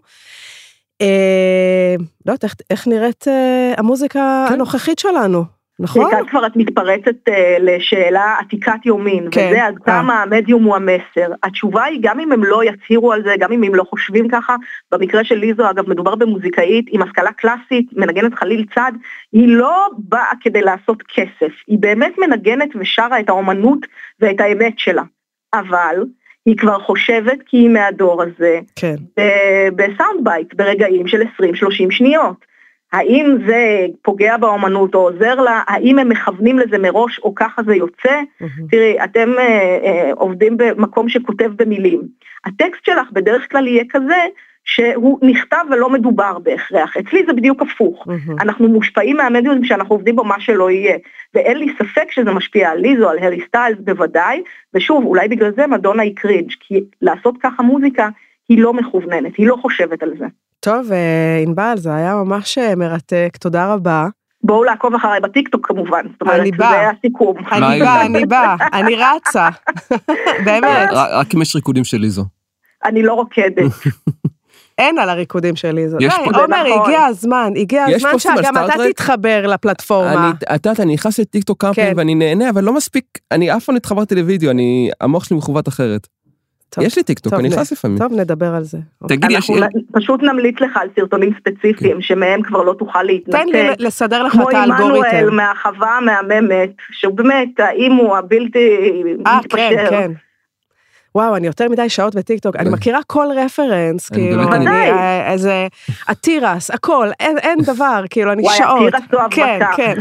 אה, 1.01 1.95
לא 2.25 2.31
יודעת 2.31 2.43
איך, 2.43 2.55
איך 2.69 2.87
נראית 2.87 3.27
אה, 3.27 3.73
המוזיקה 3.77 4.45
כן. 4.47 4.53
הנוכחית 4.53 4.99
שלנו. 4.99 5.58
נכון. 5.79 6.11
כאן 6.11 6.25
כבר 6.29 6.45
את 6.45 6.55
מתפרצת 6.55 7.29
uh, 7.29 7.31
לשאלה 7.59 8.35
עתיקת 8.39 8.85
יומין, 8.85 9.27
כן, 9.31 9.47
וזה 9.47 9.65
עד 9.65 9.75
אה. 9.79 9.85
כמה 9.85 10.21
המדיום 10.21 10.63
הוא 10.63 10.75
המסר. 10.75 11.31
התשובה 11.43 11.83
היא, 11.83 11.99
גם 12.01 12.19
אם 12.19 12.31
הם 12.31 12.43
לא 12.43 12.63
יצהירו 12.63 13.13
על 13.13 13.23
זה, 13.23 13.35
גם 13.39 13.51
אם 13.51 13.63
הם 13.63 13.75
לא 13.75 13.83
חושבים 13.83 14.27
ככה, 14.27 14.55
במקרה 14.91 15.23
של 15.23 15.35
ליזו, 15.35 15.69
אגב, 15.69 15.89
מדובר 15.89 16.15
במוזיקאית 16.15 16.85
עם 16.89 17.01
השכלה 17.01 17.31
קלאסית, 17.31 17.87
מנגנת 17.93 18.33
חליל 18.33 18.65
צד, 18.75 18.91
היא 19.31 19.47
לא 19.47 19.87
באה 19.97 20.31
כדי 20.41 20.61
לעשות 20.61 21.03
כסף, 21.15 21.51
היא 21.67 21.79
באמת 21.79 22.13
מנגנת 22.17 22.69
ושרה 22.79 23.19
את 23.19 23.29
האומנות 23.29 23.79
ואת 24.19 24.39
האמת 24.39 24.79
שלה. 24.79 25.03
אבל, 25.53 25.95
היא 26.45 26.57
כבר 26.57 26.79
חושבת 26.79 27.37
כי 27.45 27.57
היא 27.57 27.69
מהדור 27.69 28.21
הזה, 28.21 28.59
כן. 28.75 28.95
ב 29.75 29.83
sound 29.83 30.23
bite, 30.23 30.53
ברגעים 30.53 31.07
של 31.07 31.21
20-30 31.21 31.25
שניות. 31.89 32.49
האם 32.93 33.37
זה 33.47 33.85
פוגע 34.01 34.37
באומנות 34.37 34.95
או 34.95 34.99
עוזר 34.99 35.35
לה, 35.35 35.63
האם 35.67 35.99
הם 35.99 36.09
מכוונים 36.09 36.59
לזה 36.59 36.77
מראש 36.77 37.19
או 37.19 37.35
ככה 37.35 37.63
זה 37.63 37.75
יוצא? 37.75 38.21
Mm-hmm. 38.41 38.71
תראי, 38.71 39.03
אתם 39.03 39.29
אה, 39.37 39.77
אה, 39.83 40.11
עובדים 40.15 40.57
במקום 40.57 41.09
שכותב 41.09 41.51
במילים. 41.55 42.01
הטקסט 42.45 42.85
שלך 42.85 43.11
בדרך 43.11 43.51
כלל 43.51 43.67
יהיה 43.67 43.83
כזה 43.89 44.25
שהוא 44.65 45.19
נכתב 45.21 45.65
ולא 45.71 45.89
מדובר 45.89 46.39
בהכרח. 46.39 46.97
אצלי 46.97 47.25
זה 47.27 47.33
בדיוק 47.33 47.61
הפוך. 47.61 48.07
Mm-hmm. 48.07 48.41
אנחנו 48.41 48.67
מושפעים 48.67 49.17
מהמדיום 49.17 49.65
שאנחנו 49.65 49.95
עובדים 49.95 50.15
בו 50.15 50.23
מה 50.23 50.39
שלא 50.39 50.71
יהיה. 50.71 50.97
ואין 51.33 51.57
לי 51.57 51.73
ספק 51.77 52.11
שזה 52.11 52.31
משפיע 52.31 52.69
על 52.69 52.79
ליזו, 52.79 53.09
על 53.09 53.19
הרי 53.19 53.41
סטיילס 53.47 53.77
בוודאי, 53.79 54.43
ושוב, 54.73 55.05
אולי 55.05 55.27
בגלל 55.27 55.51
זה 55.55 55.67
מדונה 55.67 56.03
היא 56.03 56.15
cringe, 56.15 56.51
כי 56.59 56.83
לעשות 57.01 57.35
ככה 57.43 57.63
מוזיקה 57.63 58.09
היא 58.49 58.61
לא 58.61 58.73
מכווננת, 58.73 59.35
היא 59.35 59.47
לא 59.47 59.55
חושבת 59.61 60.03
על 60.03 60.13
זה. 60.19 60.25
טוב, 60.59 60.91
אה, 60.91 61.43
ענבל, 61.43 61.73
זה 61.77 61.95
היה 61.95 62.15
ממש 62.15 62.57
אה, 62.57 62.75
מרתק, 62.75 63.37
תודה 63.39 63.73
רבה. 63.73 64.07
בואו 64.43 64.63
לעקוב 64.63 64.95
אחריי 64.95 65.19
בטיקטוק 65.19 65.67
כמובן, 65.67 66.05
זאת 66.11 66.21
אומרת, 66.21 66.47
זה 66.57 66.89
הסיכום. 66.89 67.37
אני 67.51 67.79
באה, 67.79 68.05
אני 68.05 68.25
באה, 68.25 68.55
אני 68.73 68.95
רצה, 68.95 69.49
באמת. 70.45 70.89
רק 70.91 71.35
אם 71.35 71.41
יש 71.41 71.55
ריקודים 71.55 71.83
של 71.83 71.97
ליזו. 71.97 72.25
אני 72.85 73.03
לא 73.03 73.13
רוקדת. 73.13 73.63
אין 74.77 74.99
על 74.99 75.09
הריקודים 75.09 75.55
של 75.55 75.71
ליזו. 75.71 75.97
די, 75.97 76.07
עומר, 76.25 76.45
נכון. 76.45 76.81
הגיע 76.81 77.03
הזמן, 77.05 77.53
הגיע 77.55 77.85
הזמן 77.85 78.19
שגם 78.19 78.57
אתה 78.57 78.73
תתחבר 78.89 79.47
לפלטפורמה. 79.47 80.31
את 80.55 80.65
יודעת, 80.65 80.79
אני 80.79 80.93
נכנס 80.93 81.19
לטיקטוק 81.19 81.61
כמה 81.61 81.73
פעמים 81.73 81.91
כן. 81.91 81.97
ואני 81.97 82.15
נהנה, 82.15 82.49
אבל 82.49 82.63
לא 82.63 82.73
מספיק, 82.73 83.05
אני 83.31 83.57
אף 83.57 83.65
פעם 83.65 83.75
התחברתי 83.75 84.15
לוידאו, 84.15 84.51
המוח 85.01 85.23
שלי 85.23 85.37
מחווט 85.37 85.67
אחרת. 85.67 86.07
טוב, 86.69 86.83
יש 86.83 86.97
לי 86.97 87.03
טיקטוק, 87.03 87.31
טוב, 87.31 87.39
אני 87.39 87.49
נכנס 87.49 87.71
לפעמים. 87.71 87.97
טוב, 87.97 88.13
נדבר 88.13 88.55
על 88.55 88.63
זה. 88.63 88.77
תגידי, 89.07 89.33
יש... 89.33 89.49
אנחנו 89.49 89.79
פשוט 89.91 90.23
נמליץ 90.23 90.55
לך 90.59 90.77
על 90.77 90.87
סרטונים 90.95 91.33
ספציפיים 91.39 92.01
שמהם 92.01 92.41
כבר 92.41 92.63
לא 92.63 92.73
תוכל 92.73 92.99
תן 92.99 93.05
לי 93.07 93.13
להתנתק. 93.13 93.75
לסדר 93.79 94.23
לך 94.23 94.31
כמו 94.31 94.49
את 94.49 94.55
עמנואל 94.55 94.81
האלגוריתם. 94.81 95.35
מהחווה 95.35 95.97
המהממת, 95.97 96.69
שהוא 96.91 97.13
באמת, 97.13 97.59
האמו 97.59 98.17
הבלתי 98.17 98.77
אה, 99.27 99.39
כן. 99.49 99.85
כן. 99.89 100.11
וואו, 101.15 101.35
אני 101.35 101.47
יותר 101.47 101.69
מדי 101.69 101.89
שעות 101.89 102.15
בטיקטוק, 102.15 102.55
אני 102.55 102.69
מכירה 102.69 102.99
כל 103.07 103.27
רפרנס, 103.35 104.09
כאילו, 104.09 104.53
אני, 104.53 104.67
אה, 104.67 105.31
איזה, 105.31 105.67
התירס, 106.07 106.71
הכל, 106.71 107.07
אין, 107.19 107.37
אין 107.37 107.57
דבר, 107.61 108.03
כאילו, 108.09 108.31
אני 108.31 108.41
וואי, 108.41 108.57
שעות. 108.57 108.93
התירס 108.93 109.03
זו 109.11 109.17
כן, 109.31 109.59
הבטה. 109.61 109.75
כן. 109.75 109.95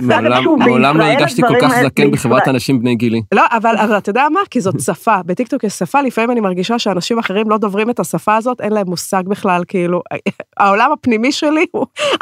מעולם- 0.58 0.96
לא 0.98 1.04
הרגשתי 1.04 1.42
כל 1.42 1.60
כך 1.60 1.72
זקן 1.82 2.10
בחברת 2.10 2.48
אנשים 2.48 2.80
בני 2.80 2.94
גילי. 2.94 3.22
לא, 3.32 3.42
אבל, 3.50 3.74
אתה 3.98 4.10
יודע 4.10 4.26
מה? 4.32 4.40
כי 4.50 4.60
זאת 4.60 4.80
שפה, 4.80 5.16
בטיקטוק 5.26 5.64
יש 5.64 5.72
שפה, 5.72 6.02
לפעמים 6.02 6.30
אני 6.30 6.40
מרגישה 6.40 6.78
שאנשים 6.78 7.18
אחרים 7.18 7.50
לא 7.50 7.58
דוברים 7.58 7.90
את 7.90 8.00
השפה 8.00 8.36
הזאת, 8.36 8.60
אין 8.60 8.72
להם 8.72 8.86
מושג 8.86 9.22
בכלל, 9.26 9.62
כאילו, 9.68 10.02
העולם 10.60 10.92
הפנימי 10.92 11.32
שלי, 11.32 11.66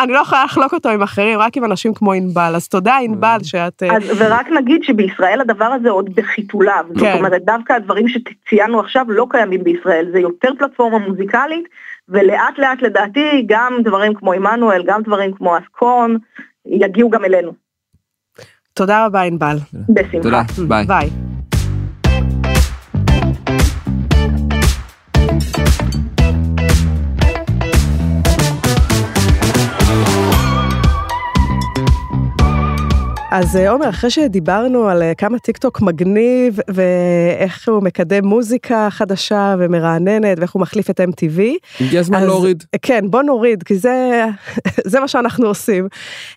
אני 0.01 0.13
לא 0.13 0.19
יכולה 0.19 0.45
לחלוק 0.45 0.75
אותו 0.75 0.89
עם 0.89 1.03
אחרים, 1.03 1.39
רק 1.39 1.57
עם 1.57 1.65
אנשים 1.65 1.95
כמו 1.95 2.13
ענבל, 2.13 2.53
אז 2.57 2.69
תודה 2.69 2.97
ענבל 3.03 3.39
שאת... 3.43 3.83
אה, 3.83 3.97
אז 3.97 4.03
ורק 4.19 4.47
נגיד 4.59 4.81
שבישראל 4.85 5.41
הדבר 5.41 5.65
הזה 5.65 5.91
עוד 5.91 6.11
בחיתוליו, 6.15 6.85
זאת 6.89 6.99
כן. 7.03 7.17
אומרת 7.19 7.43
דווקא 7.45 7.73
הדברים 7.73 8.07
שציינו 8.09 8.76
עכשיו 8.81 9.07
לא 9.09 9.27
קיימים 9.31 9.65
בישראל, 9.65 10.09
זה 10.13 10.19
יותר 10.19 10.49
פלטפורמה 10.59 10.99
מוזיקלית, 10.99 11.69
ולאט 12.09 12.59
לאט 12.59 12.83
לדעתי 12.83 13.45
גם 13.47 13.77
דברים 13.85 14.15
כמו 14.15 14.33
עמנואל, 14.33 14.83
גם 14.87 15.03
דברים 15.03 15.33
כמו 15.33 15.59
אסקון, 15.59 16.19
יגיעו 16.67 17.11
גם 17.11 17.25
אלינו, 17.25 17.53
תודה 18.77 19.07
רבה 19.07 19.23
ענבל. 19.23 19.57
בשמחה. 19.89 20.23
תודה, 20.23 20.43
ביי. 20.69 20.87
ביי. 20.87 21.26
אז 33.39 33.57
אה, 33.57 33.71
עומר, 33.71 33.89
אחרי 33.89 34.11
שדיברנו 34.11 34.89
על 34.89 35.03
אה, 35.03 35.15
כמה 35.15 35.39
טיק 35.39 35.57
טוק 35.59 35.81
מגניב 35.81 36.59
ואיך 36.69 37.69
הוא 37.69 37.83
מקדם 37.83 38.27
מוזיקה 38.27 38.89
חדשה 38.91 39.55
ומרעננת 39.59 40.39
ואיך 40.39 40.53
הוא 40.53 40.61
מחליף 40.61 40.91
את 40.91 41.01
MTV, 41.01 41.41
הגיע 41.81 42.01
הזמן 42.01 42.19
אז- 42.19 42.25
להוריד. 42.27 42.65
כן, 42.83 43.11
בוא 43.11 43.23
נוריד, 43.23 43.63
כי 43.63 43.77
זה, 43.77 44.25
זה 44.91 45.01
מה 45.01 45.09
שאנחנו 45.09 45.47
עושים. 45.47 45.89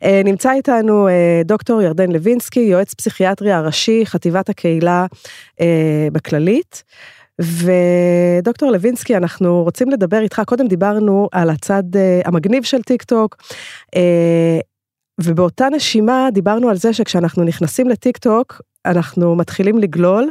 אה, 0.03 0.22
נמצא 0.25 0.51
איתנו 0.51 1.08
אה, 1.08 1.41
דוקטור 1.46 1.82
ירדן 1.82 2.12
לוינסקי, 2.12 2.60
יועץ 2.60 2.94
פסיכיאטרי 2.94 3.51
הראשי, 3.51 4.06
חטיבת 4.06 4.50
הקהילה 4.50 5.06
אה, 5.62 6.08
בכללית. 6.12 6.84
ודוקטור 7.39 8.72
לוינסקי, 8.72 9.18
אנחנו 9.18 9.63
רוצים 9.63 9.89
לדבר 9.89 10.20
איתך, 10.20 10.41
קודם 10.46 10.68
דיברנו 10.68 11.29
על 11.32 11.50
הצד 11.50 11.84
אה, 11.96 12.22
המגניב 12.25 12.63
של 12.63 12.82
טיק 12.82 13.03
טוק, 13.03 13.38
אה, 13.96 14.60
ובאותה 15.23 15.67
נשימה 15.69 16.29
דיברנו 16.33 16.69
על 16.69 16.77
זה 16.77 16.93
שכשאנחנו 16.93 17.43
נכנסים 17.43 17.89
לטיק 17.89 18.17
טוק, 18.17 18.61
אנחנו 18.85 19.35
מתחילים 19.35 19.77
לגלול, 19.77 20.29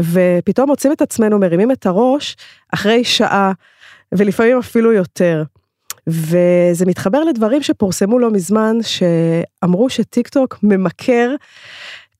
ופתאום 0.00 0.68
מוצאים 0.68 0.92
את 0.92 1.02
עצמנו 1.02 1.38
מרימים 1.38 1.70
את 1.70 1.86
הראש 1.86 2.36
אחרי 2.74 3.04
שעה, 3.04 3.52
ולפעמים 4.12 4.58
אפילו 4.58 4.92
יותר. 4.92 5.42
וזה 6.06 6.86
מתחבר 6.86 7.24
לדברים 7.24 7.62
שפורסמו 7.62 8.18
לא 8.18 8.30
מזמן, 8.30 8.76
שאמרו 8.82 9.90
שטיק 9.90 10.28
טוק 10.28 10.58
ממכר 10.62 11.34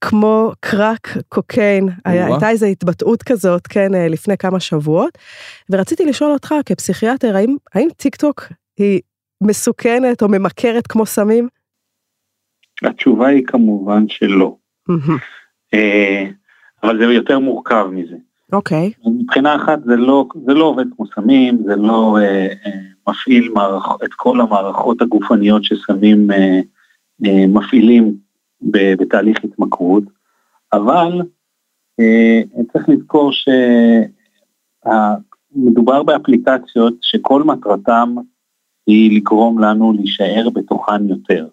כמו 0.01 0.53
crack 0.61 1.09
cocaine, 1.29 1.89
היה-. 2.05 2.27
הייתה 2.27 2.51
איזו 2.51 2.67
התבטאות 2.67 3.23
כזאת, 3.23 3.67
כן, 3.67 3.95
אה, 3.95 4.09
לפני 4.09 4.37
כמה 4.37 4.61
שבועות, 4.61 5.19
ורציתי 5.71 6.05
לשאול 6.05 6.33
אותך 6.33 6.55
כפסיכיאטר, 6.67 7.37
האם, 7.37 7.57
האם 7.75 7.89
טיק 7.97 8.17
טוק 8.17 8.45
היא 8.79 9.01
מסוכנת 9.41 10.23
או 10.23 10.29
ממכרת 10.29 10.87
כמו 10.87 11.07
סמים? 11.07 11.49
התשובה 12.83 13.27
היא 13.27 13.47
כמובן 13.47 14.09
שלא. 14.09 14.57
אה, 15.75 16.31
אבל 16.83 16.99
זה 16.99 17.05
יותר 17.05 17.39
מורכב 17.39 17.87
מזה. 17.93 18.17
אוקיי, 18.53 18.93
מבחינה 19.07 19.57
אחת 19.57 19.85
זה 19.85 19.97
לא, 19.97 20.27
זה 20.47 20.55
לא 20.55 20.65
עובד 20.65 20.85
כמו 20.97 21.07
סמים, 21.07 21.63
זה 21.67 21.77
לא 21.77 22.19
אה, 22.21 22.47
אה, 22.67 22.81
מפעיל 23.09 23.53
מערכ, 23.55 23.89
את 24.05 24.15
כל 24.15 24.41
המערכות 24.41 25.03
הגופניות 25.03 25.65
שסמים 25.65 26.31
אה, 26.31 26.61
אה, 27.27 27.47
מפעילים 27.47 28.15
ב, 28.71 28.95
בתהליך 28.95 29.45
התמכרות, 29.45 30.05
אבל 30.73 31.23
אה, 32.01 32.43
צריך 32.73 32.89
לזכור 32.89 33.31
שמדובר 35.53 36.03
באפליקציות 36.03 36.95
שכל 37.01 37.43
מטרתם 37.43 38.15
היא 38.87 39.17
לגרום 39.17 39.59
לנו 39.59 39.93
להישאר 39.93 40.49
בתוכן 40.55 41.09
יותר. 41.09 41.49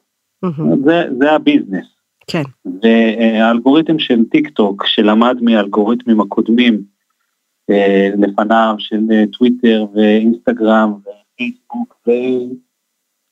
זה, 0.85 1.03
זה 1.19 1.31
הביזנס. 1.31 1.85
כן, 2.27 2.43
והאלגוריתם 2.83 3.99
של 3.99 4.25
טיק 4.31 4.49
טוק 4.49 4.85
שלמד 4.85 5.37
מהאלגוריתמים 5.41 6.21
הקודמים 6.21 6.83
אה, 7.69 8.09
לפניו 8.17 8.75
של 8.77 9.01
אה, 9.11 9.23
טוויטר 9.37 9.85
ואינסטגרם 9.93 10.93
ופייסבוק 10.93 12.07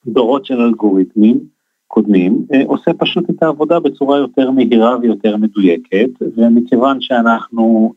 ודורות 0.06 0.46
של 0.46 0.62
אלגוריתמים 0.62 1.40
קודמים 1.88 2.46
אה, 2.54 2.62
עושה 2.66 2.92
פשוט 2.94 3.30
את 3.30 3.44
העבודה 3.44 3.80
בצורה 3.80 4.18
יותר 4.18 4.52
מהירה 4.52 4.98
ויותר 5.02 5.38
מדויקת 5.38 6.10
ומכיוון 6.38 7.02
שאנחנו 7.02 7.94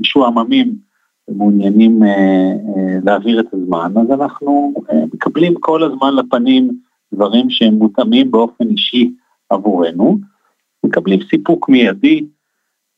משועממים 0.00 0.74
ומעוניינים 1.28 2.02
להעביר 3.04 3.40
את 3.40 3.54
הזמן 3.54 3.92
אז 3.96 4.20
אנחנו 4.20 4.74
מקבלים 5.14 5.54
כל 5.60 5.82
הזמן 5.82 6.14
לפנים 6.14 6.78
דברים 7.14 7.50
שהם 7.50 7.74
מותאמים 7.74 8.30
באופן 8.30 8.68
אישי 8.70 9.10
עבורנו, 9.50 10.18
מקבלים 10.84 11.20
סיפוק 11.30 11.68
מיידי, 11.68 12.24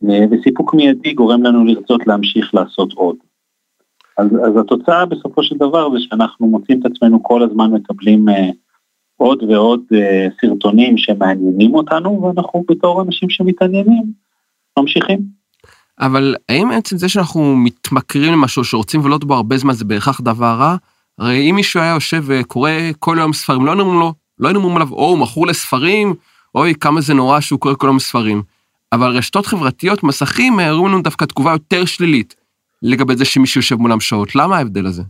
אה, 0.09 0.25
וסיפוק 0.31 0.75
מיידי 0.75 1.13
גורם 1.13 1.43
לנו 1.43 1.65
לרצות 1.65 2.07
להמשיך 2.07 2.55
לעשות 2.55 2.93
עוד. 2.93 3.17
אז, 4.19 4.27
אז 4.27 4.57
התוצאה 4.61 5.07
בסופו 5.07 5.43
של 5.43 5.57
דבר 5.57 5.91
זה 5.91 5.99
שאנחנו 6.01 6.47
מוצאים 6.47 6.81
את 6.81 6.87
עצמנו 6.87 7.23
כל 7.23 7.43
הזמן 7.43 7.71
מקבלים 7.71 8.29
אה, 8.29 8.51
עוד 9.17 9.43
ועוד 9.43 9.81
אה, 9.95 10.27
סרטונים 10.41 10.99
שמעניינים 10.99 11.75
אותנו, 11.75 12.23
ואנחנו 12.23 12.65
בתור 12.69 13.03
אנשים 13.03 13.31
שמתעניינים, 13.31 14.05
ממשיכים. 14.79 15.19
אבל 16.01 16.35
האם 16.49 16.71
עצם 16.71 16.97
זה 16.97 17.09
שאנחנו 17.09 17.57
מתמכרים 17.57 18.33
למשהו 18.33 18.65
שרוצים 18.65 19.01
לבלות 19.01 19.25
בו 19.25 19.35
הרבה 19.35 19.57
זמן 19.57 19.73
זה 19.73 19.85
בהכרח 19.85 20.21
דבר 20.21 20.57
רע? 20.59 20.77
הרי 21.19 21.51
אם 21.51 21.55
מישהו 21.55 21.81
היה 21.81 21.95
יושב 21.95 22.25
וקורא 22.27 22.71
כל 22.99 23.19
היום 23.19 23.33
ספרים, 23.33 23.67
לא 23.67 23.71
היינו 23.71 23.83
אומרים 23.83 24.13
לא 24.39 24.51
אומרים 24.55 24.77
עליו, 24.77 24.93
או 24.93 25.09
הוא 25.09 25.19
מכור 25.19 25.47
לספרים, 25.47 26.15
אוי, 26.55 26.75
כמה 26.75 27.01
זה 27.01 27.15
נורא 27.15 27.41
שהוא 27.41 27.61
קורא 27.61 27.75
כל 27.75 27.87
היום 27.87 27.99
ספרים. 27.99 28.43
אבל 28.93 29.07
רשתות 29.17 29.47
חברתיות, 29.47 30.03
מסכים, 30.03 30.59
הראו 30.59 30.89
לנו 30.89 31.03
דווקא 31.03 31.25
תגובה 31.25 31.53
יותר 31.53 31.85
שלילית 31.85 32.35
לגבי 32.83 33.17
זה 33.17 33.25
שמישהו 33.25 33.59
יושב 33.59 33.77
מולם 33.77 34.01
שעות. 34.01 34.35
למה 34.35 34.57
ההבדל 34.57 34.87
הזה? 34.87 35.03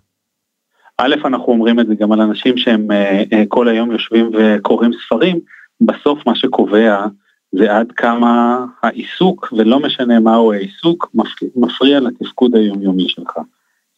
א', 0.98 1.14
אנחנו 1.24 1.52
אומרים 1.52 1.80
את 1.80 1.86
זה 1.86 1.94
גם 1.94 2.12
על 2.12 2.20
אנשים 2.20 2.56
שהם 2.56 2.90
אה, 2.90 3.22
אה, 3.32 3.42
כל 3.48 3.68
היום 3.68 3.92
יושבים 3.92 4.30
וקוראים 4.34 4.90
ספרים, 5.06 5.38
בסוף 5.80 6.26
מה 6.26 6.34
שקובע 6.34 7.06
זה 7.52 7.76
עד 7.76 7.92
כמה 7.92 8.64
העיסוק, 8.82 9.52
ולא 9.52 9.80
משנה 9.80 10.20
מהו 10.20 10.52
העיסוק, 10.52 11.10
מפ- 11.14 11.56
מפריע 11.56 12.00
לתפקוד 12.00 12.54
היומיומי 12.54 13.08
שלך. 13.08 13.32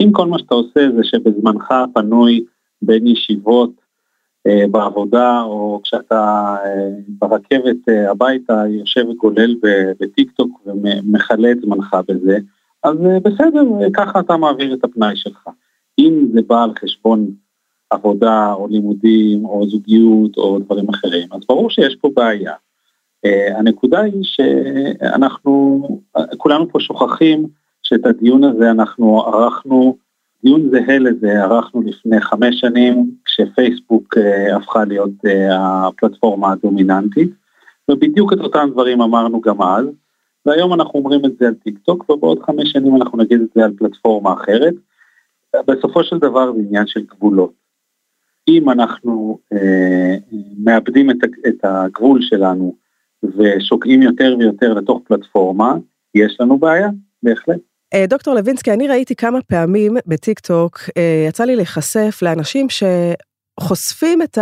אם 0.08 0.12
כל 0.12 0.26
מה 0.26 0.38
שאתה 0.38 0.54
עושה 0.54 0.80
זה 0.96 1.04
שבזמנך 1.04 1.72
הפנוי 1.72 2.44
בין 2.82 3.06
ישיבות 3.06 3.70
אה, 4.46 4.64
בעבודה, 4.70 5.42
או 5.42 5.80
כשאתה 5.84 6.56
אה, 6.64 6.88
ברכבת 7.08 7.88
אה, 7.88 8.10
הביתה 8.10 8.62
יושב 8.68 9.08
וגולל 9.08 9.54
ב- 9.62 9.92
בטיק 10.00 10.30
טוק 10.30 10.60
ומכלה 10.66 11.50
את 11.50 11.60
זמנך 11.60 11.96
בזה, 12.08 12.38
אז 12.84 12.96
אה, 13.06 13.20
בסדר, 13.20 13.64
אה, 13.82 13.86
ככה 13.96 14.20
אתה 14.20 14.36
מעביר 14.36 14.74
את 14.74 14.84
הפנאי 14.84 15.16
שלך. 15.16 15.48
אם 15.98 16.26
זה 16.32 16.40
בא 16.46 16.62
על 16.62 16.70
חשבון 16.82 17.30
עבודה 17.90 18.52
או 18.52 18.68
לימודים 18.68 19.44
או 19.44 19.68
זוגיות 19.68 20.36
או 20.36 20.58
דברים 20.58 20.88
אחרים, 20.88 21.28
אז 21.32 21.40
ברור 21.48 21.70
שיש 21.70 21.96
פה 22.00 22.10
בעיה. 22.14 22.52
Uh, 23.26 23.58
הנקודה 23.58 24.00
היא 24.00 24.22
שאנחנו, 24.22 25.82
כולנו 26.36 26.68
פה 26.68 26.80
שוכחים 26.80 27.46
שאת 27.88 28.06
הדיון 28.06 28.44
הזה 28.44 28.70
אנחנו 28.70 29.20
ערכנו, 29.20 29.96
דיון 30.44 30.70
זהה 30.70 30.98
לזה 30.98 31.42
ערכנו 31.42 31.82
לפני 31.82 32.20
חמש 32.20 32.60
שנים, 32.60 33.10
כשפייסבוק 33.24 34.16
uh, 34.16 34.56
הפכה 34.56 34.84
להיות 34.84 35.10
uh, 35.26 35.30
הפלטפורמה 35.52 36.52
הדומיננטית, 36.52 37.30
ובדיוק 37.90 38.32
את 38.32 38.38
אותם 38.38 38.68
דברים 38.72 39.00
אמרנו 39.00 39.40
גם 39.40 39.62
אז, 39.62 39.86
והיום 40.46 40.74
אנחנו 40.74 40.98
אומרים 40.98 41.24
את 41.24 41.32
זה 41.40 41.46
על 41.46 41.54
טיק 41.54 41.78
טוק, 41.78 42.10
ובעוד 42.10 42.42
חמש 42.42 42.72
שנים 42.72 42.96
אנחנו 42.96 43.18
נגיד 43.18 43.40
את 43.40 43.48
זה 43.54 43.64
על 43.64 43.72
פלטפורמה 43.78 44.32
אחרת. 44.32 44.74
בסופו 45.66 46.04
של 46.04 46.18
דבר 46.18 46.52
זה 46.52 46.60
עניין 46.60 46.86
של 46.86 47.00
גבולות. 47.00 47.52
אם 48.48 48.70
אנחנו 48.70 49.38
אה, 49.52 50.16
מאבדים 50.64 51.10
את, 51.10 51.16
את 51.48 51.64
הגבול 51.64 52.22
שלנו 52.22 52.74
ושוקעים 53.22 54.02
יותר 54.02 54.36
ויותר 54.38 54.74
לתוך 54.74 55.02
פלטפורמה, 55.04 55.74
יש 56.14 56.36
לנו 56.40 56.58
בעיה, 56.58 56.88
בהחלט. 57.22 57.67
דוקטור 58.08 58.34
לוינסקי, 58.34 58.72
אני 58.72 58.88
ראיתי 58.88 59.14
כמה 59.14 59.38
פעמים 59.42 59.96
בטיק 60.06 60.38
טוק, 60.38 60.80
יצא 61.28 61.44
לי 61.44 61.56
להיחשף 61.56 62.18
לאנשים 62.22 62.66
שחושפים 63.60 64.22
את 64.22 64.38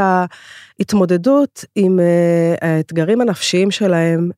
ההתמודדות 0.79 1.65
עם 1.75 2.01
האתגרים 2.61 3.21
הנפשיים 3.21 3.71
שלהם 3.71 4.31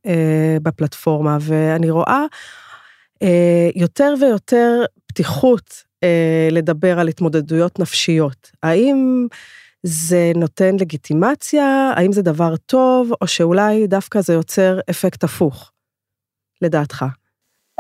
בפלטפורמה, 0.63 1.39
ואני 1.41 1.91
רואה 1.91 2.25
יותר 3.75 4.15
ויותר 4.21 4.85
פתיחות 5.07 5.83
לדבר 6.51 7.01
על 7.01 7.09
התמודדויות 7.09 7.79
נפשיות. 7.79 8.51
האם 8.63 9.27
זה 9.83 10.33
נותן 10.35 10.77
לגיטימציה? 10.81 11.93
האם 11.97 12.13
זה 12.13 12.23
דבר 12.23 12.57
טוב, 12.57 13.11
או 13.21 13.27
שאולי 13.27 13.87
דווקא 13.87 14.21
זה 14.21 14.33
יוצר 14.33 14.79
אפקט 14.91 15.25
הפוך, 15.25 15.73
לדעתך? 16.63 17.05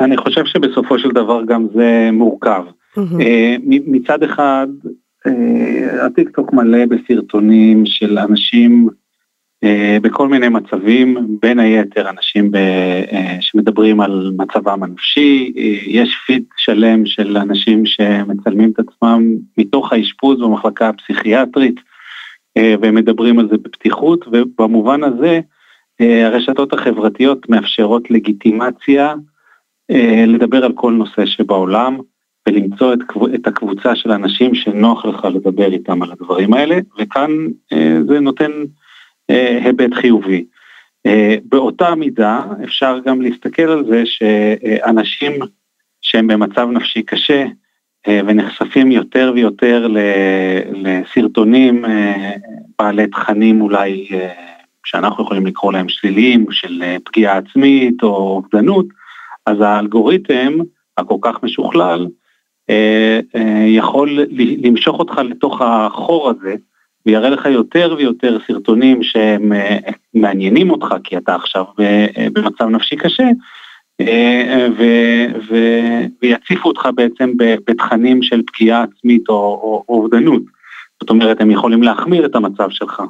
אני 0.00 0.16
חושב 0.16 0.44
שבסופו 0.44 0.98
של 0.98 1.10
דבר 1.10 1.42
גם 1.44 1.66
זה 1.74 2.10
מורכב. 2.12 2.64
Mm-hmm. 2.98 3.22
מצד 3.66 4.22
אחד, 4.22 4.66
אה, 5.26 6.06
הטיקטוק 6.06 6.52
מלא 6.52 6.86
בסרטונים 6.86 7.86
של 7.86 8.18
אנשים 8.18 8.88
אה, 9.64 9.98
בכל 10.02 10.28
מיני 10.28 10.48
מצבים, 10.48 11.36
בין 11.42 11.58
היתר 11.58 12.10
אנשים 12.10 12.50
ב, 12.50 12.58
שמדברים 13.40 14.00
על 14.00 14.32
מצבם 14.36 14.82
הנפשי, 14.82 15.52
יש 15.86 16.16
פיד 16.26 16.44
שלם 16.56 17.06
של 17.06 17.36
אנשים 17.36 17.86
שמצלמים 17.86 18.70
את 18.70 18.78
עצמם 18.78 19.22
מתוך 19.58 19.92
האשפוז 19.92 20.40
במחלקה 20.40 20.88
הפסיכיאטרית, 20.88 21.80
והם 22.80 22.94
מדברים 22.94 23.38
על 23.38 23.48
זה 23.50 23.56
בפתיחות, 23.56 24.24
ובמובן 24.32 25.04
הזה 25.04 25.40
הרשתות 26.00 26.72
החברתיות 26.72 27.48
מאפשרות 27.48 28.10
לגיטימציה 28.10 29.08
אה, 29.08 29.14
לדבר 30.26 30.64
על 30.64 30.72
כל 30.72 30.92
נושא 30.92 31.26
שבעולם 31.26 31.98
ולמצוא 32.48 32.94
את, 32.94 32.98
את 33.34 33.46
הקבוצה 33.46 33.96
של 33.96 34.12
אנשים 34.12 34.54
שנוח 34.54 35.04
לך 35.04 35.24
לדבר 35.24 35.72
איתם 35.72 36.02
על 36.02 36.12
הדברים 36.12 36.54
האלה, 36.54 36.78
וכאן 36.98 37.30
אה, 37.72 37.98
זה 38.08 38.20
נותן 38.20 38.50
אה, 39.30 39.58
היבט 39.64 39.94
חיובי. 39.94 40.44
באותה 41.44 41.94
מידה 41.94 42.42
אפשר 42.64 42.98
גם 43.06 43.22
להסתכל 43.22 43.62
על 43.62 43.84
זה 43.90 44.02
שאנשים 44.04 45.32
שהם 46.00 46.26
במצב 46.26 46.68
נפשי 46.72 47.02
קשה 47.02 47.46
ונחשפים 48.08 48.92
יותר 48.92 49.32
ויותר 49.34 49.88
לסרטונים 50.72 51.84
בעלי 52.78 53.06
תכנים 53.06 53.60
אולי 53.60 54.08
שאנחנו 54.84 55.24
יכולים 55.24 55.46
לקרוא 55.46 55.72
להם 55.72 55.88
שליליים 55.88 56.46
של 56.50 56.82
פגיעה 57.04 57.36
עצמית 57.36 58.02
או 58.02 58.08
אובדנות, 58.08 58.86
אז 59.48 59.60
האלגוריתם 59.60 60.52
הכל 60.96 61.16
כך 61.20 61.42
משוכלל 61.42 62.06
אה, 62.70 63.20
אה, 63.36 63.64
יכול 63.66 64.18
למשוך 64.62 64.98
אותך 64.98 65.18
לתוך 65.18 65.62
החור 65.62 66.30
הזה 66.30 66.54
ויראה 67.06 67.30
לך 67.30 67.46
יותר 67.46 67.94
ויותר 67.98 68.38
סרטונים 68.46 69.02
שהם 69.02 69.52
אה, 69.52 69.78
מעניינים 70.14 70.70
אותך 70.70 70.94
כי 71.04 71.16
אתה 71.16 71.34
עכשיו 71.34 71.64
במצב 72.32 72.64
נפשי 72.64 72.96
קשה 72.96 73.28
ו, 74.78 74.82
ו, 75.48 75.56
ויציפו 76.22 76.68
אותך 76.68 76.88
בעצם 76.94 77.32
בתכנים 77.36 78.22
של 78.22 78.42
פגיעה 78.46 78.82
עצמית 78.82 79.28
או 79.28 79.84
אובדנות. 79.88 80.42
זאת 81.00 81.10
אומרת, 81.10 81.40
הם 81.40 81.50
יכולים 81.50 81.82
להחמיר 81.82 82.26
את 82.26 82.34
המצב 82.34 82.70
שלך. 82.70 83.02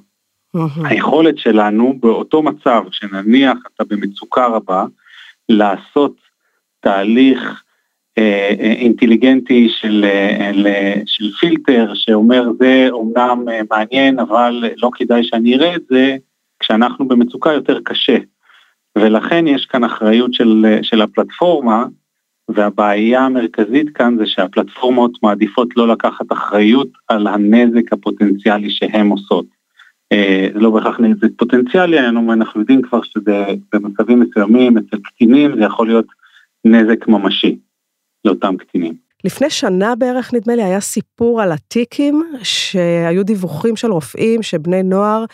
היכולת 0.85 1.39
שלנו 1.39 1.95
באותו 2.01 2.43
מצב, 2.43 2.83
שנניח 2.91 3.59
אתה 3.75 3.85
במצוקה 3.85 4.47
רבה, 4.47 4.85
לעשות 5.49 6.28
תהליך 6.81 7.63
אה, 8.19 8.55
אה, 8.61 8.73
אינטליגנטי 8.73 9.69
של, 9.69 10.05
אה, 10.05 10.95
של 11.07 11.33
פילטר 11.33 11.93
שאומר 11.95 12.49
זה 12.61 12.87
אומנם 12.91 13.45
מעניין 13.71 14.19
אבל 14.19 14.65
לא 14.77 14.91
כדאי 14.95 15.25
שאני 15.25 15.55
אראה 15.55 15.77
את 15.77 15.83
זה 15.91 16.17
כשאנחנו 16.61 17.09
במצוקה 17.09 17.53
יותר 17.53 17.81
קשה. 17.85 18.19
ולכן 18.99 19.47
יש 19.47 19.67
כאן 19.67 19.85
אחריות 19.85 20.35
של, 20.35 20.79
של 20.83 21.03
הפלטפורמה 21.03 21.85
והבעיה 22.49 23.21
המרכזית 23.21 23.91
כאן 23.95 24.17
זה 24.19 24.27
שהפלטפורמות 24.27 25.23
מעדיפות 25.23 25.69
לא 25.77 25.89
לקחת 25.89 26.33
אחריות 26.33 26.89
על 27.09 27.27
הנזק 27.27 27.93
הפוטנציאלי 27.93 28.71
שהן 28.71 29.09
עושות. 29.09 29.47
זה 30.55 30.61
לא 30.61 30.71
בהכרח 30.71 31.01
נזק 31.01 31.29
פוטנציאלי, 31.37 31.99
אנחנו 32.09 32.61
יודעים 32.61 32.83
כבר 32.83 33.03
שזה 33.03 33.45
במצבים 33.73 34.21
מסוימים 34.21 34.79
אצל 34.79 34.97
קטינים 35.05 35.57
זה 35.57 35.65
יכול 35.65 35.87
להיות 35.87 36.07
נזק 36.69 37.09
ממשי 37.09 37.59
לאותם 38.25 38.57
קטינים. 38.57 39.09
לפני 39.25 39.51
שנה 39.51 39.95
בערך 39.95 40.35
נדמה 40.35 40.55
לי 40.55 40.63
היה 40.63 40.81
סיפור 40.81 41.43
על 41.43 41.53
הטיקים 41.53 42.23
שהיו 42.43 43.25
דיווחים 43.25 43.77
של 43.77 43.93
רופאים 43.93 44.43
שבני 44.43 44.83
נוער 44.83 45.25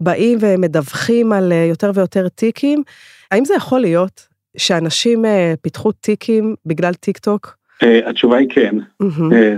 באים 0.00 0.38
ומדווחים 0.40 1.32
על 1.32 1.52
אה, 1.52 1.66
יותר 1.68 1.90
ויותר 1.94 2.28
טיקים. 2.28 2.82
האם 3.30 3.44
זה 3.44 3.54
יכול 3.54 3.80
להיות 3.80 4.28
שאנשים 4.56 5.24
אה, 5.24 5.54
פיתחו 5.62 5.92
טיקים 5.92 6.54
בגלל 6.66 6.94
טיק 6.94 7.18
טוק? 7.18 7.56
אה, 7.82 8.10
התשובה 8.10 8.36
היא 8.36 8.48
כן, 8.48 8.76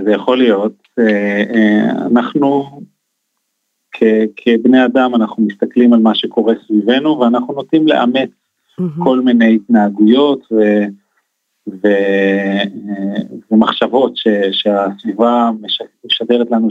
זה 0.04 0.12
יכול 0.12 0.38
להיות. 0.38 0.72
אנחנו 2.12 2.80
כבני 4.36 4.84
אדם 4.84 5.14
אנחנו 5.14 5.46
מסתכלים 5.46 5.92
על 5.92 6.00
מה 6.00 6.14
שקורה 6.14 6.54
סביבנו 6.66 7.20
ואנחנו 7.20 7.54
נוטים 7.54 7.88
לאמץ 7.88 8.30
כל 8.98 9.20
מיני 9.20 9.54
התנהגויות 9.54 10.40
ו... 10.52 10.56
ו, 11.68 11.88
ומחשבות 13.50 14.16
ש, 14.16 14.28
שהסביבה 14.52 15.50
משדרת 16.04 16.50
לנו 16.50 16.68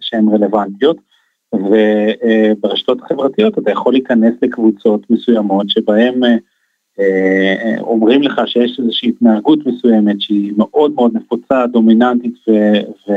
שהן 0.00 0.28
רלוונטיות, 0.28 0.96
וברשתות 1.54 3.02
החברתיות 3.02 3.58
אתה 3.58 3.70
יכול 3.70 3.92
להיכנס 3.92 4.34
לקבוצות 4.42 5.10
מסוימות 5.10 5.70
שבהן 5.70 6.22
אה, 7.00 7.80
אומרים 7.80 8.22
לך 8.22 8.40
שיש 8.46 8.78
איזושהי 8.78 9.08
התנהגות 9.08 9.66
מסוימת 9.66 10.20
שהיא 10.20 10.52
מאוד 10.56 10.92
מאוד 10.94 11.16
נפוצה, 11.16 11.66
דומיננטית 11.66 12.34
ו, 12.48 12.52
ו, 13.08 13.12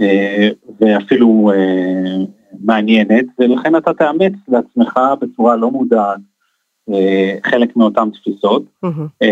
אה, 0.00 0.48
ואפילו 0.80 1.50
אה, 1.54 2.24
מעניינת, 2.60 3.24
ולכן 3.38 3.76
אתה 3.76 3.94
תאמץ 3.94 4.32
לעצמך 4.48 5.00
בצורה 5.20 5.56
לא 5.56 5.70
מודעת 5.70 6.18
אה, 6.18 6.31
חלק 7.44 7.76
מאותן 7.76 8.10
תפיסות. 8.10 8.62
Mm-hmm. 8.84 9.26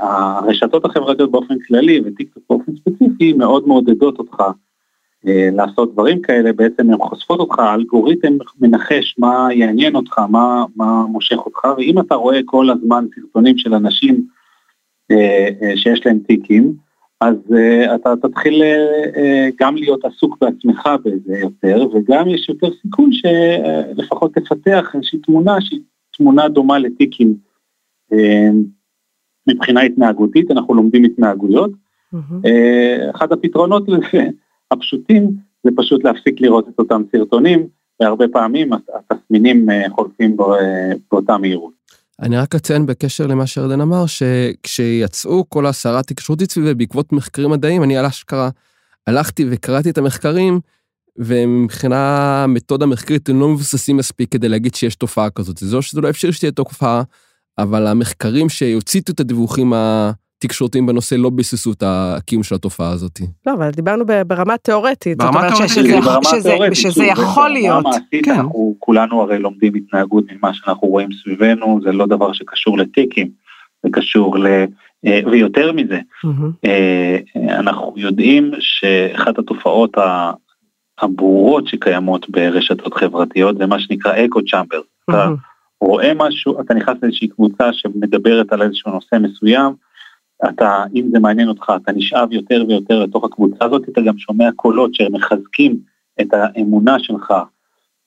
הרשתות 0.00 0.84
החברתיות 0.84 1.30
באופן 1.30 1.54
כללי 1.58 2.00
וטיקטוק 2.04 2.42
באופן 2.50 2.72
ספציפי 2.76 3.32
מאוד 3.32 3.68
מעודדות 3.68 4.18
אותך 4.18 4.42
אה, 5.26 5.48
לעשות 5.52 5.92
דברים 5.92 6.22
כאלה, 6.22 6.52
בעצם 6.52 6.90
הן 6.90 6.98
חושפות 6.98 7.40
אותך, 7.40 7.58
האלגוריתם 7.58 8.32
מנחש 8.60 9.14
מה 9.18 9.48
יעניין 9.52 9.96
אותך, 9.96 10.18
מה, 10.18 10.64
מה 10.76 11.02
מושך 11.08 11.36
אותך, 11.36 11.64
ואם 11.76 11.98
אתה 11.98 12.14
רואה 12.14 12.40
כל 12.44 12.70
הזמן 12.70 13.06
סרטונים 13.14 13.58
של 13.58 13.74
אנשים 13.74 14.26
שיש 15.76 16.06
להם 16.06 16.18
טיקים, 16.26 16.72
אז 17.20 17.34
uh, 17.50 17.94
אתה 17.94 18.14
תתחיל 18.22 18.62
uh, 18.62 19.18
גם 19.60 19.76
להיות 19.76 20.04
עסוק 20.04 20.38
בעצמך 20.40 20.88
בזה 21.04 21.38
יותר, 21.38 21.86
וגם 21.94 22.28
יש 22.28 22.48
יותר 22.48 22.68
סיכוי 22.82 23.10
שלפחות 23.12 24.34
תפתח 24.34 24.90
איזושהי 24.94 25.18
תמונה 25.18 25.60
שהיא 25.60 25.80
תמונה 26.16 26.48
דומה 26.48 26.78
לטיקים 26.78 27.34
אה, 28.12 28.48
מבחינה 29.46 29.80
התנהגותית, 29.80 30.50
אנחנו 30.50 30.74
לומדים 30.74 31.04
התנהגויות. 31.04 31.70
Mm-hmm. 32.14 32.48
אחד 33.14 33.32
הפתרונות 33.32 33.88
לזה, 33.88 34.28
הפשוטים, 34.70 35.30
זה 35.64 35.70
פשוט 35.76 36.04
להפסיק 36.04 36.40
לראות 36.40 36.68
את 36.68 36.78
אותם 36.78 37.02
סרטונים, 37.12 37.66
והרבה 38.00 38.28
פעמים 38.28 38.70
התסמינים 38.72 39.70
אה, 39.70 39.90
חולפים 39.90 40.36
באותה 41.10 41.38
מהירות. 41.38 41.72
אני 42.22 42.36
רק 42.36 42.54
אציין 42.54 42.86
בקשר 42.86 43.26
למה 43.26 43.46
שירדן 43.46 43.80
אמר, 43.80 44.04
שכשיצאו 44.06 45.44
כל 45.48 45.66
הסערה 45.66 46.02
תקשורתית 46.02 46.50
סביבי 46.50 46.74
בעקבות 46.74 47.12
מחקרים 47.12 47.50
מדעיים, 47.50 47.82
אני 47.82 47.96
על 47.96 48.06
אשכרה 48.06 48.48
הלכתי 49.06 49.46
וקראתי 49.50 49.90
את 49.90 49.98
המחקרים, 49.98 50.60
ומבחינה 51.18 52.44
מתודה 52.48 52.86
מחקרית 52.86 53.28
הם 53.28 53.40
לא 53.40 53.48
מבוססים 53.48 53.96
מספיק 53.96 54.32
כדי 54.32 54.48
להגיד 54.48 54.74
שיש 54.74 54.94
תופעה 54.94 55.30
כזאת. 55.30 55.56
זה 55.56 55.76
לא 55.76 55.82
שזה 55.82 56.00
לא 56.00 56.10
אפשרי 56.10 56.32
שתהיה 56.32 56.52
תופעה, 56.52 57.02
אבל 57.58 57.86
המחקרים 57.86 58.48
שהוציאו 58.48 59.04
את 59.10 59.20
הדיווחים 59.20 59.72
התקשורתיים 59.74 60.86
בנושא 60.86 61.14
לא 61.14 61.30
ביססו 61.30 61.72
את 61.72 61.82
הקיום 61.86 62.42
של 62.42 62.54
התופעה 62.54 62.90
הזאת. 62.90 63.20
לא, 63.46 63.52
אבל 63.52 63.70
דיברנו 63.70 64.04
ברמה 64.26 64.56
תיאורטית. 64.58 65.18
ברמה 65.18 65.48
תיאורטית. 65.48 66.74
שזה 66.74 67.04
יכול 67.04 67.50
להיות. 67.50 67.84
ברמה 67.84 67.90
מעשית, 67.90 68.24
כן. 68.24 68.30
אנחנו 68.30 68.74
כולנו 68.78 69.22
הרי 69.22 69.38
לומדים 69.38 69.74
התנהגות 69.74 70.24
ממה 70.32 70.54
שאנחנו 70.54 70.88
רואים 70.88 71.08
סביבנו, 71.22 71.80
זה 71.84 71.92
לא 71.92 72.06
דבר 72.06 72.32
שקשור 72.32 72.78
לטיקים, 72.78 73.28
זה 73.82 73.88
קשור 73.92 74.38
ל... 74.38 74.46
אה, 75.06 75.20
ויותר 75.30 75.72
מזה, 75.72 76.00
אה, 76.66 77.18
אנחנו 77.58 77.94
יודעים 77.96 78.50
שאחת 78.58 79.38
התופעות 79.38 79.90
הברורות 81.00 81.66
שקיימות 81.66 82.30
ברשתות 82.30 82.94
חברתיות 82.94 83.58
זה 83.58 83.66
מה 83.66 83.78
שנקרא 83.78 84.12
אקו 84.24 84.40
צ'אמבר. 84.44 84.80
אתה 85.04 85.28
רואה 85.80 86.12
משהו, 86.16 86.60
אתה 86.60 86.74
נכנס 86.74 86.96
לאיזושהי 87.02 87.28
קבוצה 87.28 87.72
שמדברת 87.72 88.52
על 88.52 88.62
איזשהו 88.62 88.92
נושא 88.92 89.16
מסוים, 89.20 89.72
אתה, 90.48 90.84
אם 90.94 91.08
זה 91.12 91.18
מעניין 91.18 91.48
אותך, 91.48 91.72
אתה 91.82 91.92
נשאב 91.92 92.32
יותר 92.32 92.64
ויותר 92.68 93.02
לתוך 93.02 93.24
הקבוצה 93.24 93.64
הזאת, 93.64 93.88
אתה 93.88 94.00
גם 94.00 94.18
שומע 94.18 94.48
קולות 94.56 94.94
שמחזקים 94.94 95.78
את 96.20 96.28
האמונה 96.32 96.98
שלך, 96.98 97.34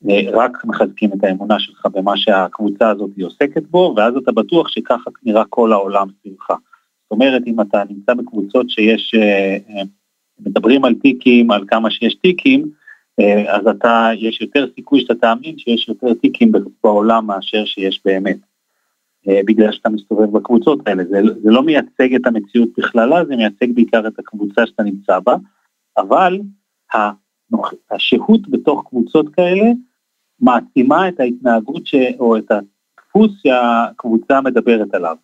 אה, 0.09 0.21
רק 0.33 0.65
מחזקים 0.65 1.09
את 1.13 1.23
האמונה 1.23 1.59
שלך 1.59 1.85
במה 1.85 2.17
שהקבוצה 2.17 2.89
הזאת 2.89 3.09
עוסקת 3.21 3.63
בו, 3.69 3.93
ואז 3.97 4.15
אתה 4.15 4.31
בטוח 4.31 4.67
שככה 4.67 5.11
נראה 5.23 5.43
כל 5.49 5.71
העולם 5.73 6.07
סביבך. 6.21 6.47
זאת 6.49 7.11
אומרת, 7.11 7.41
אם 7.47 7.61
אתה 7.61 7.83
נמצא 7.89 8.13
בקבוצות 8.13 8.69
שיש, 8.69 9.15
אה, 9.15 9.57
אה, 9.69 9.81
מדברים 10.39 10.85
על 10.85 10.95
טיקים, 11.01 11.51
על 11.51 11.63
כמה 11.67 11.91
שיש 11.91 12.15
טיקים, 12.15 12.69
אז 13.47 13.67
אתה, 13.67 14.09
יש 14.15 14.41
יותר 14.41 14.65
סיכוי 14.75 15.01
שאתה 15.01 15.15
תאמין 15.15 15.57
שיש 15.57 15.89
יותר 15.89 16.13
טיקים 16.13 16.51
בעולם 16.83 17.27
מאשר 17.27 17.65
שיש 17.65 18.01
באמת. 18.05 18.37
בגלל 19.27 19.71
שאתה 19.71 19.89
מסתובב 19.89 20.37
בקבוצות 20.37 20.87
האלה. 20.87 21.03
זה, 21.05 21.19
זה 21.43 21.51
לא 21.51 21.63
מייצג 21.63 22.15
את 22.15 22.27
המציאות 22.27 22.69
בכללה, 22.77 23.25
זה 23.25 23.35
מייצג 23.35 23.75
בעיקר 23.75 24.07
את 24.07 24.19
הקבוצה 24.19 24.65
שאתה 24.65 24.83
נמצא 24.83 25.19
בה, 25.19 25.35
אבל 25.97 26.39
השהות 27.91 28.49
בתוך 28.49 28.83
קבוצות 28.89 29.29
כאלה 29.29 29.65
מעצימה 30.39 31.07
את 31.07 31.19
ההתנהגות 31.19 31.87
ש... 31.87 31.95
או 32.19 32.37
את 32.37 32.51
הדפוס 32.51 33.31
שהקבוצה 33.43 34.41
מדברת 34.41 34.93
עליו. 34.93 35.15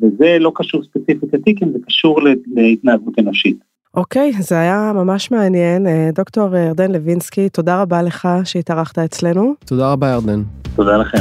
וזה 0.00 0.36
לא 0.40 0.52
קשור 0.54 0.82
ספציפית 0.84 1.34
לטיקים, 1.34 1.72
זה 1.72 1.78
קשור 1.86 2.20
להתנהגות 2.46 3.18
אנושית. 3.18 3.69
אוקיי, 3.94 4.32
okay, 4.38 4.42
זה 4.42 4.58
היה 4.58 4.92
ממש 4.94 5.30
מעניין. 5.30 5.86
אה, 5.86 6.10
דוקטור 6.14 6.56
ירדן 6.56 6.92
לוינסקי, 6.92 7.48
תודה 7.48 7.82
רבה 7.82 8.02
לך 8.02 8.28
שהתארחת 8.44 8.98
אצלנו. 8.98 9.54
תודה 9.64 9.92
רבה 9.92 10.08
ירדן. 10.08 10.42
תודה 10.76 10.96
לכם. 10.96 11.18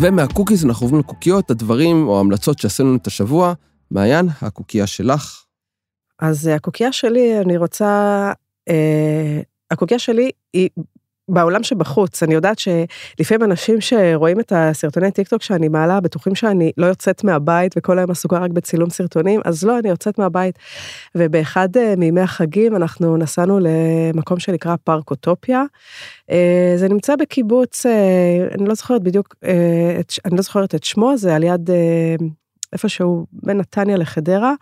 ומה 0.00 0.19
cookies 0.19 0.64
אנחנו 0.64 0.84
עוברים 0.86 1.00
לקוקיות, 1.00 1.50
הדברים 1.50 2.08
או 2.08 2.16
ההמלצות 2.16 2.58
שעשינו 2.58 2.96
את 2.96 3.06
השבוע. 3.06 3.52
מעיין, 3.90 4.28
הקוקייה 4.42 4.86
שלך. 4.86 5.44
אז 6.18 6.46
הקוקייה 6.46 6.92
שלי, 6.92 7.40
אני 7.40 7.56
רוצה... 7.56 8.32
אה, 8.68 9.40
הקוקייה 9.72 9.98
שלי 9.98 10.30
היא 10.52 10.68
בעולם 11.28 11.62
שבחוץ, 11.62 12.22
אני 12.22 12.34
יודעת 12.34 12.58
שלפעמים 12.58 13.42
אנשים 13.42 13.80
שרואים 13.80 14.40
את 14.40 14.52
הסרטוני 14.56 15.10
טיק 15.10 15.28
טוק 15.28 15.42
שאני 15.42 15.68
מעלה, 15.68 16.00
בטוחים 16.00 16.34
שאני 16.34 16.72
לא 16.76 16.86
יוצאת 16.86 17.24
מהבית 17.24 17.74
וכל 17.76 17.98
היום 17.98 18.10
עסוקה 18.10 18.38
רק 18.38 18.50
בצילום 18.50 18.90
סרטונים, 18.90 19.40
אז 19.44 19.64
לא, 19.64 19.78
אני 19.78 19.88
יוצאת 19.88 20.18
מהבית. 20.18 20.58
ובאחד 21.14 21.76
אה, 21.76 21.94
מימי 21.96 22.20
החגים 22.20 22.76
אנחנו 22.76 23.16
נסענו 23.16 23.58
למקום 23.60 24.38
שנקרא 24.38 24.76
פארק 24.84 25.10
אוטופיה. 25.10 25.64
אה, 26.30 26.74
זה 26.76 26.88
נמצא 26.88 27.16
בקיבוץ, 27.16 27.86
אה, 27.86 28.46
אני 28.54 28.68
לא 28.68 28.74
זוכרת 28.74 29.02
בדיוק, 29.02 29.34
אני 30.24 30.36
לא 30.36 30.42
זוכרת 30.42 30.74
את 30.74 30.84
שמו, 30.84 31.16
זה 31.16 31.34
על 31.34 31.42
יד 31.42 31.70
איפשהו 32.72 33.26
בין 33.32 33.56
נתניה 33.56 33.96
לחדרה. 33.96 34.54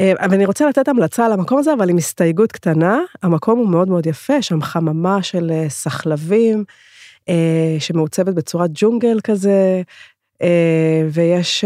אבל 0.00 0.40
אה, 0.40 0.46
רוצה 0.46 0.68
לתת 0.68 0.88
המלצה 0.88 1.26
על 1.26 1.32
המקום 1.32 1.58
הזה, 1.58 1.72
אבל 1.72 1.90
עם 1.90 1.96
הסתייגות 1.96 2.52
קטנה. 2.52 2.98
המקום 3.22 3.58
הוא 3.58 3.68
מאוד 3.68 3.88
מאוד 3.88 4.06
יפה, 4.06 4.42
שם 4.42 4.62
חממה 4.62 5.22
של 5.22 5.50
אה, 5.50 5.68
סחלבים, 5.68 6.64
אה, 7.28 7.76
שמעוצבת 7.78 8.34
בצורת 8.34 8.70
ג'ונגל 8.74 9.20
כזה, 9.24 9.82
ויש 11.12 11.64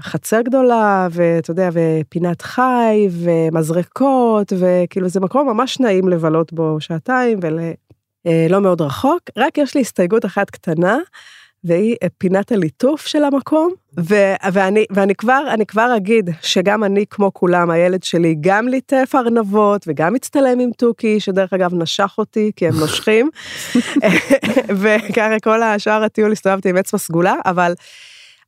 חצר 0.00 0.40
גדולה, 0.40 1.08
ואתה 1.10 1.50
יודע, 1.50 1.68
ופינת 1.72 2.42
חי, 2.42 3.08
ומזרקות, 3.10 4.52
וכאילו 4.58 5.08
זה 5.08 5.20
מקום 5.20 5.48
ממש 5.48 5.80
נעים 5.80 6.08
לבלות 6.08 6.52
בו 6.52 6.76
שעתיים, 6.80 7.38
ולא 8.26 8.60
מאוד 8.60 8.80
רחוק. 8.80 9.20
רק 9.36 9.58
יש 9.58 9.74
לי 9.74 9.80
הסתייגות 9.80 10.24
אחת 10.24 10.50
קטנה. 10.50 10.98
והיא 11.66 11.96
פינת 12.18 12.52
הליטוף 12.52 13.06
של 13.06 13.24
המקום, 13.24 13.72
ו- 14.08 14.34
ואני, 14.52 14.84
ואני 14.90 15.14
כבר, 15.14 15.42
אני 15.50 15.66
כבר 15.66 15.92
אגיד 15.96 16.30
שגם 16.42 16.84
אני, 16.84 17.04
כמו 17.10 17.30
כולם, 17.34 17.70
הילד 17.70 18.02
שלי 18.02 18.36
גם 18.40 18.68
ליטף 18.68 19.12
ארנבות 19.14 19.84
וגם 19.86 20.14
הצטלם 20.14 20.60
עם 20.60 20.70
תוכי, 20.78 21.20
שדרך 21.20 21.52
אגב 21.52 21.74
נשך 21.74 22.14
אותי 22.18 22.50
כי 22.56 22.68
הם 22.68 22.74
נושכים, 22.80 23.30
וככה 24.80 25.40
כל 25.42 25.62
השאר 25.62 26.02
הטיול 26.02 26.32
הסתובבתי 26.32 26.68
עם 26.68 26.76
אצבע 26.76 26.98
סגולה, 26.98 27.34
אבל 27.46 27.74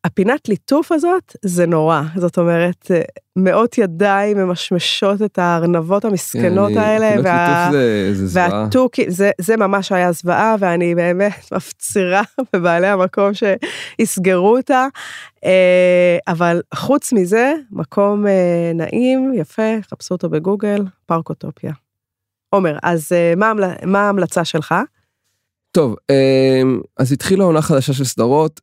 הפינת 0.05 0.49
ליטוף 0.49 0.93
הזאת 0.93 1.37
זה 1.45 1.67
נורא, 1.67 2.03
זאת 2.17 2.39
אומרת, 2.39 2.91
מאות 3.37 3.79
ידיים 3.79 4.39
ממשמשות 4.39 5.23
את 5.23 5.39
הארנבות 5.39 6.05
המסכנות 6.05 6.73
כן, 6.73 6.79
האלה, 6.79 7.23
וה... 7.25 7.69
זה, 7.73 8.11
זה 8.27 8.41
והתוכי, 8.41 9.11
זה, 9.11 9.31
זה 9.41 9.57
ממש 9.57 9.93
היה 9.93 10.13
זוועה, 10.13 10.57
ואני 10.59 10.95
באמת 10.95 11.33
מפצירה 11.57 12.23
בבעלי 12.53 12.87
המקום 12.87 13.31
שיסגרו 13.35 14.57
אותה, 14.57 14.87
אה, 15.45 16.19
אבל 16.29 16.61
חוץ 16.75 17.13
מזה, 17.13 17.55
מקום 17.71 18.27
אה, 18.27 18.73
נעים, 18.75 19.33
יפה, 19.35 19.83
חפשו 19.91 20.15
אותו 20.15 20.29
בגוגל, 20.31 20.85
פארק 21.07 21.29
אוטופיה. 21.29 21.73
עומר, 22.51 22.79
אז 22.83 23.13
אה, 23.13 23.35
מה 23.87 24.01
ההמלצה 24.01 24.45
שלך? 24.45 24.75
טוב, 25.73 25.97
אז 26.97 27.13
התחילה 27.13 27.45
עונה 27.45 27.63
חדשה 27.63 27.93
של 27.93 28.05
סדרות. 28.05 28.61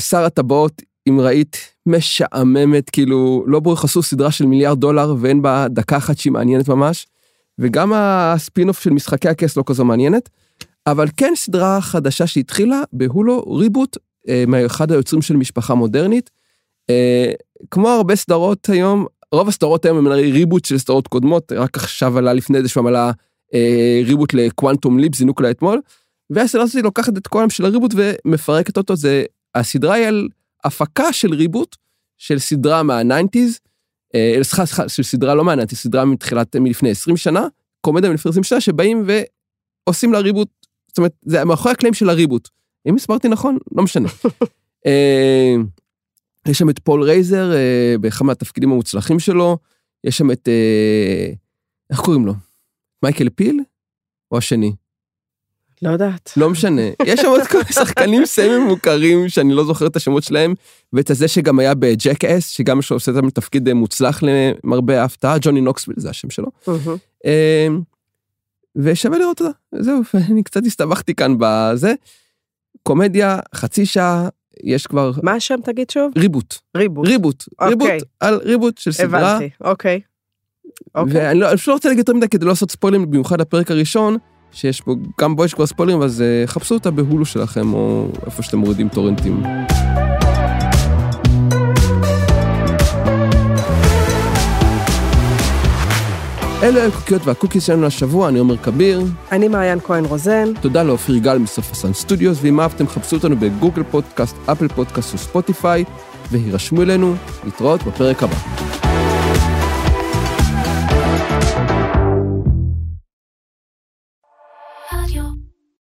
שר 0.00 0.24
הטבעות, 0.24 0.82
אם 1.08 1.20
ראית, 1.20 1.56
משעממת, 1.86 2.90
כאילו, 2.90 3.44
לא 3.46 3.60
ברור 3.60 3.76
עשו 3.84 4.02
סדרה 4.02 4.30
של 4.30 4.46
מיליארד 4.46 4.80
דולר 4.80 5.14
ואין 5.18 5.42
בה 5.42 5.66
דקה 5.68 5.96
אחת 5.96 6.18
שהיא 6.18 6.32
מעניינת 6.32 6.68
ממש, 6.68 7.06
וגם 7.58 7.92
הספינוף 7.94 8.80
של 8.80 8.90
משחקי 8.90 9.28
הכס 9.28 9.56
לא 9.56 9.62
כזו 9.66 9.84
מעניינת, 9.84 10.28
אבל 10.86 11.08
כן 11.16 11.32
סדרה 11.36 11.80
חדשה 11.80 12.26
שהתחילה 12.26 12.82
ב 12.92 13.02
Hulu 13.02 13.40
Reboot, 13.40 13.96
אה, 14.28 14.44
מאחד 14.48 14.92
היוצרים 14.92 15.22
של 15.22 15.36
משפחה 15.36 15.74
מודרנית. 15.74 16.30
אה, 16.90 17.32
כמו 17.70 17.88
הרבה 17.88 18.16
סדרות 18.16 18.68
היום, 18.68 19.06
רוב 19.32 19.48
הסדרות 19.48 19.84
היום 19.84 19.98
הם 19.98 20.06
הרי 20.06 20.32
reboot 20.32 20.64
של 20.64 20.78
סדרות 20.78 21.08
קודמות, 21.08 21.52
רק 21.52 21.76
עכשיו 21.76 22.18
עלה 22.18 22.32
לפני 22.32 22.62
זה 22.62 22.68
שם 22.68 22.86
עלה 22.86 23.10
אה, 23.54 24.00
reboot 24.04 24.34
ל 24.34 24.42
Quantum 24.42 24.98
Leap, 24.98 25.14
זינוק 25.14 25.40
לאתמול, 25.40 25.80
והסדרה 26.30 26.62
הזאת 26.62 26.82
לוקחת 26.84 27.18
את 27.18 27.26
כל 27.26 27.40
העם 27.40 27.50
של 27.50 27.64
ה 27.64 27.68
reboot 27.68 27.94
ומפרקת 27.96 28.76
אותו, 28.76 28.96
זה 28.96 29.24
הסדרה 29.54 29.94
היא 29.94 30.06
על 30.06 30.28
הפקה 30.64 31.12
של 31.12 31.34
reboot, 31.34 31.76
של 32.18 32.38
סדרה 32.38 32.82
מה 32.82 32.96
nineties, 32.96 33.60
אה, 34.14 34.38
סליחה, 34.42 34.66
סליחה, 34.66 34.88
של 34.88 35.02
סדרה 35.02 35.34
לא 35.34 35.44
מה 35.44 35.50
nineties, 35.50 35.78
סדרה 35.78 36.04
מתחילת, 36.04 36.56
מלפני 36.56 36.90
20 36.90 37.16
שנה, 37.16 37.46
קומדיה 37.80 38.10
מלפני 38.10 38.30
20 38.30 38.44
שנה, 38.44 38.60
שבאים 38.60 39.06
ועושים 39.86 40.12
לה 40.12 40.18
reboot, 40.18 40.48
זאת 40.88 40.98
אומרת, 40.98 41.12
זה 41.22 41.44
מאחורי 41.44 41.72
הקלעים 41.72 41.94
של 41.94 42.10
ה 42.10 42.15
reboot. 42.15 42.48
אם 42.88 42.94
הסברתי 42.94 43.28
נכון, 43.28 43.58
לא 43.72 43.82
משנה. 43.82 44.08
אה, 44.86 45.54
יש 46.48 46.58
שם 46.58 46.70
את 46.70 46.78
פול 46.78 47.02
רייזר 47.02 47.52
אה, 47.54 47.94
באחד 48.00 48.24
מהתפקידים 48.24 48.72
המוצלחים 48.72 49.18
שלו, 49.18 49.58
יש 50.04 50.18
שם 50.18 50.30
את, 50.30 50.48
איך 51.90 52.00
קוראים 52.00 52.26
לו? 52.26 52.34
מייקל 53.02 53.28
פיל? 53.28 53.60
או 54.30 54.38
השני? 54.38 54.72
לא 55.84 55.90
יודעת. 55.90 56.32
לא 56.36 56.50
משנה. 56.50 56.82
יש 57.04 57.20
שם 57.20 57.26
עוד 57.26 57.40
מיני 57.54 57.72
שחקנים 57.72 58.26
סמי 58.26 58.58
מוכרים 58.58 59.28
שאני 59.28 59.54
לא 59.54 59.64
זוכר 59.64 59.86
את 59.86 59.96
השמות 59.96 60.22
שלהם, 60.22 60.54
ואת 60.92 61.10
הזה 61.10 61.28
שגם 61.28 61.58
היה 61.58 61.74
ב 61.74 62.24
Jackass, 62.24 62.48
שגם 62.48 62.80
עושה 62.90 63.12
את 63.28 63.34
תפקיד 63.34 63.72
מוצלח 63.72 64.20
למרבה 64.22 65.00
ההפתעה, 65.00 65.36
ג'וני 65.40 65.60
נוקסוויל 65.60 66.00
זה 66.00 66.10
השם 66.10 66.30
שלו. 66.30 66.46
אמ, 67.24 67.80
ושווה 68.76 69.18
לראות 69.18 69.40
אותה, 69.40 69.50
זהו, 69.80 70.02
אני 70.30 70.42
קצת 70.42 70.66
הסתבכתי 70.66 71.14
כאן 71.14 71.34
בזה. 71.38 71.94
קומדיה, 72.82 73.38
חצי 73.54 73.86
שעה, 73.86 74.28
יש 74.64 74.86
כבר... 74.86 75.12
מה 75.22 75.32
השם 75.32 75.56
תגיד 75.64 75.90
שוב? 75.90 76.12
ריבוט. 76.16 76.54
ריבוט. 76.76 77.06
ריבוט. 77.06 77.44
אוקיי. 77.60 77.68
ריבוט 77.68 78.08
על 78.20 78.40
ריבוט 78.44 78.78
של 78.78 78.92
סדרה. 78.92 79.36
הבנתי, 79.36 79.50
אוקיי. 79.60 80.00
אוקיי. 80.94 81.12
ואני 81.14 81.40
לא, 81.40 81.56
פשוט 81.56 81.68
לא 81.68 81.72
רוצה 81.72 81.88
להגיד 81.88 81.98
יותר 81.98 82.12
מדי 82.12 82.28
כדי 82.28 82.44
לא 82.44 82.50
לעשות 82.50 82.70
ספוילרים, 82.70 83.10
במיוחד 83.10 83.40
הפרק 83.40 83.70
הראשון. 83.70 84.16
שיש 84.54 84.80
פה 84.80 84.94
גם 85.20 85.36
בו 85.36 85.44
יש 85.44 85.54
כבר 85.54 85.66
ספוילרים, 85.66 86.02
אז 86.02 86.22
uh, 86.22 86.50
חפשו 86.50 86.74
אותה 86.74 86.90
בהולו 86.90 87.24
שלכם, 87.24 87.72
או 87.72 88.08
איפה 88.26 88.42
שאתם 88.42 88.58
מורידים 88.58 88.88
טורנטים. 88.88 89.42
אלו 96.62 96.80
הקוקיות 96.80 97.26
וה 97.26 97.35
cookies 97.35 97.66
שלנו 97.66 97.86
לשבוע, 97.86 98.28
אני 98.28 98.38
עומר 98.38 98.56
כביר. 98.56 99.02
אני 99.32 99.48
מעיין 99.48 99.80
כהן 99.80 100.04
רוזן. 100.04 100.52
תודה 100.60 100.82
לאופיר 100.82 101.18
גל 101.18 101.38
מסוף 101.38 101.72
הסן 101.72 101.92
סטודיוס, 101.92 102.38
ואם 102.42 102.60
אהבתם 102.60 102.88
חפשו 102.88 103.16
אותנו 103.16 103.36
בגוגל 103.36 103.82
פודקאסט, 103.82 104.36
אפל 104.46 104.68
פודקאסט 104.68 105.14
וספוטיפיי, 105.14 105.84
והירשמו 106.30 106.82
אלינו, 106.82 107.14
להתראות 107.44 107.82
בפרק 107.82 108.22
הבא. 108.22 108.83